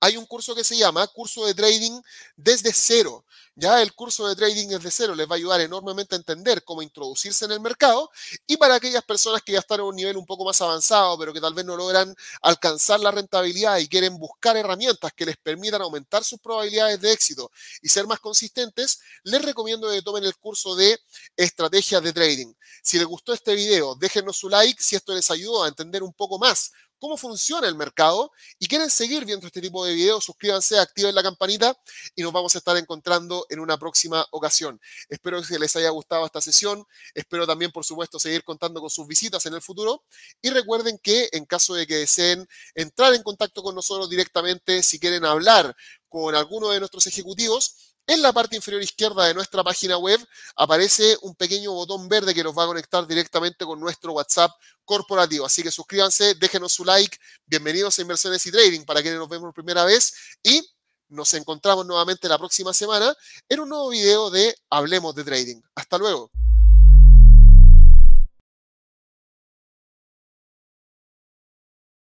hay 0.00 0.16
un 0.16 0.26
curso 0.26 0.54
que 0.54 0.64
se 0.64 0.76
llama 0.76 1.06
Curso 1.08 1.46
de 1.46 1.54
Trading 1.54 2.00
desde 2.36 2.72
cero. 2.72 3.24
Ya 3.56 3.80
el 3.82 3.94
curso 3.94 4.26
de 4.26 4.34
trading 4.34 4.66
desde 4.66 4.90
cero 4.90 5.14
les 5.14 5.28
va 5.28 5.34
a 5.34 5.36
ayudar 5.36 5.60
enormemente 5.60 6.16
a 6.16 6.18
entender 6.18 6.64
cómo 6.64 6.82
introducirse 6.82 7.44
en 7.44 7.52
el 7.52 7.60
mercado 7.60 8.10
y 8.48 8.56
para 8.56 8.74
aquellas 8.74 9.04
personas 9.04 9.42
que 9.42 9.52
ya 9.52 9.60
están 9.60 9.78
en 9.78 9.86
un 9.86 9.94
nivel 9.94 10.16
un 10.16 10.26
poco 10.26 10.44
más 10.44 10.60
avanzado, 10.60 11.16
pero 11.16 11.32
que 11.32 11.40
tal 11.40 11.54
vez 11.54 11.64
no 11.64 11.76
logran 11.76 12.16
alcanzar 12.42 12.98
la 12.98 13.12
rentabilidad 13.12 13.78
y 13.78 13.86
quieren 13.86 14.18
buscar 14.18 14.56
herramientas 14.56 15.12
que 15.12 15.24
les 15.24 15.36
permitan 15.36 15.82
aumentar 15.82 16.24
sus 16.24 16.40
probabilidades 16.40 17.00
de 17.00 17.12
éxito 17.12 17.52
y 17.80 17.88
ser 17.88 18.08
más 18.08 18.18
consistentes, 18.18 18.98
les 19.22 19.40
recomiendo 19.40 19.88
que 19.88 20.02
tomen 20.02 20.24
el 20.24 20.36
curso 20.36 20.74
de 20.74 20.98
estrategias 21.36 22.02
de 22.02 22.12
trading. 22.12 22.52
Si 22.82 22.98
les 22.98 23.06
gustó 23.06 23.32
este 23.32 23.54
video, 23.54 23.94
déjenos 23.94 24.36
su 24.36 24.48
like 24.48 24.82
si 24.82 24.96
esto 24.96 25.14
les 25.14 25.30
ayudó 25.30 25.62
a 25.62 25.68
entender 25.68 26.02
un 26.02 26.12
poco 26.12 26.40
más 26.40 26.72
cómo 27.04 27.18
funciona 27.18 27.68
el 27.68 27.74
mercado 27.74 28.32
y 28.58 28.66
quieren 28.66 28.88
seguir 28.88 29.26
viendo 29.26 29.46
este 29.46 29.60
tipo 29.60 29.84
de 29.84 29.92
videos, 29.92 30.24
suscríbanse, 30.24 30.78
activen 30.78 31.14
la 31.14 31.22
campanita 31.22 31.78
y 32.16 32.22
nos 32.22 32.32
vamos 32.32 32.54
a 32.54 32.58
estar 32.58 32.74
encontrando 32.78 33.44
en 33.50 33.60
una 33.60 33.76
próxima 33.76 34.26
ocasión. 34.30 34.80
Espero 35.10 35.42
que 35.42 35.58
les 35.58 35.76
haya 35.76 35.90
gustado 35.90 36.24
esta 36.24 36.40
sesión, 36.40 36.82
espero 37.12 37.46
también, 37.46 37.70
por 37.72 37.84
supuesto, 37.84 38.18
seguir 38.18 38.42
contando 38.42 38.80
con 38.80 38.88
sus 38.88 39.06
visitas 39.06 39.44
en 39.44 39.52
el 39.52 39.60
futuro. 39.60 40.02
Y 40.40 40.48
recuerden 40.48 40.96
que 40.96 41.28
en 41.32 41.44
caso 41.44 41.74
de 41.74 41.86
que 41.86 41.96
deseen 41.96 42.48
entrar 42.74 43.12
en 43.12 43.22
contacto 43.22 43.62
con 43.62 43.74
nosotros 43.74 44.08
directamente, 44.08 44.82
si 44.82 44.98
quieren 44.98 45.26
hablar 45.26 45.76
con 46.08 46.34
alguno 46.34 46.70
de 46.70 46.78
nuestros 46.78 47.06
ejecutivos, 47.06 47.93
en 48.06 48.22
la 48.22 48.32
parte 48.32 48.56
inferior 48.56 48.82
izquierda 48.82 49.26
de 49.26 49.34
nuestra 49.34 49.62
página 49.62 49.96
web 49.96 50.20
aparece 50.56 51.16
un 51.22 51.34
pequeño 51.34 51.72
botón 51.72 52.08
verde 52.08 52.34
que 52.34 52.44
nos 52.44 52.56
va 52.56 52.64
a 52.64 52.66
conectar 52.66 53.06
directamente 53.06 53.64
con 53.64 53.80
nuestro 53.80 54.12
WhatsApp 54.12 54.50
corporativo. 54.84 55.46
Así 55.46 55.62
que 55.62 55.70
suscríbanse, 55.70 56.34
déjenos 56.34 56.72
su 56.72 56.84
like. 56.84 57.16
Bienvenidos 57.46 57.98
a 57.98 58.02
Inversiones 58.02 58.44
y 58.46 58.52
Trading 58.52 58.84
para 58.84 59.00
quienes 59.00 59.18
nos 59.18 59.28
vemos 59.28 59.46
por 59.46 59.54
primera 59.54 59.84
vez 59.84 60.14
y 60.42 60.62
nos 61.08 61.32
encontramos 61.34 61.86
nuevamente 61.86 62.28
la 62.28 62.38
próxima 62.38 62.72
semana 62.72 63.14
en 63.48 63.60
un 63.60 63.68
nuevo 63.68 63.88
video 63.88 64.30
de 64.30 64.54
Hablemos 64.70 65.14
de 65.14 65.24
Trading. 65.24 65.60
Hasta 65.74 65.98
luego. 65.98 66.30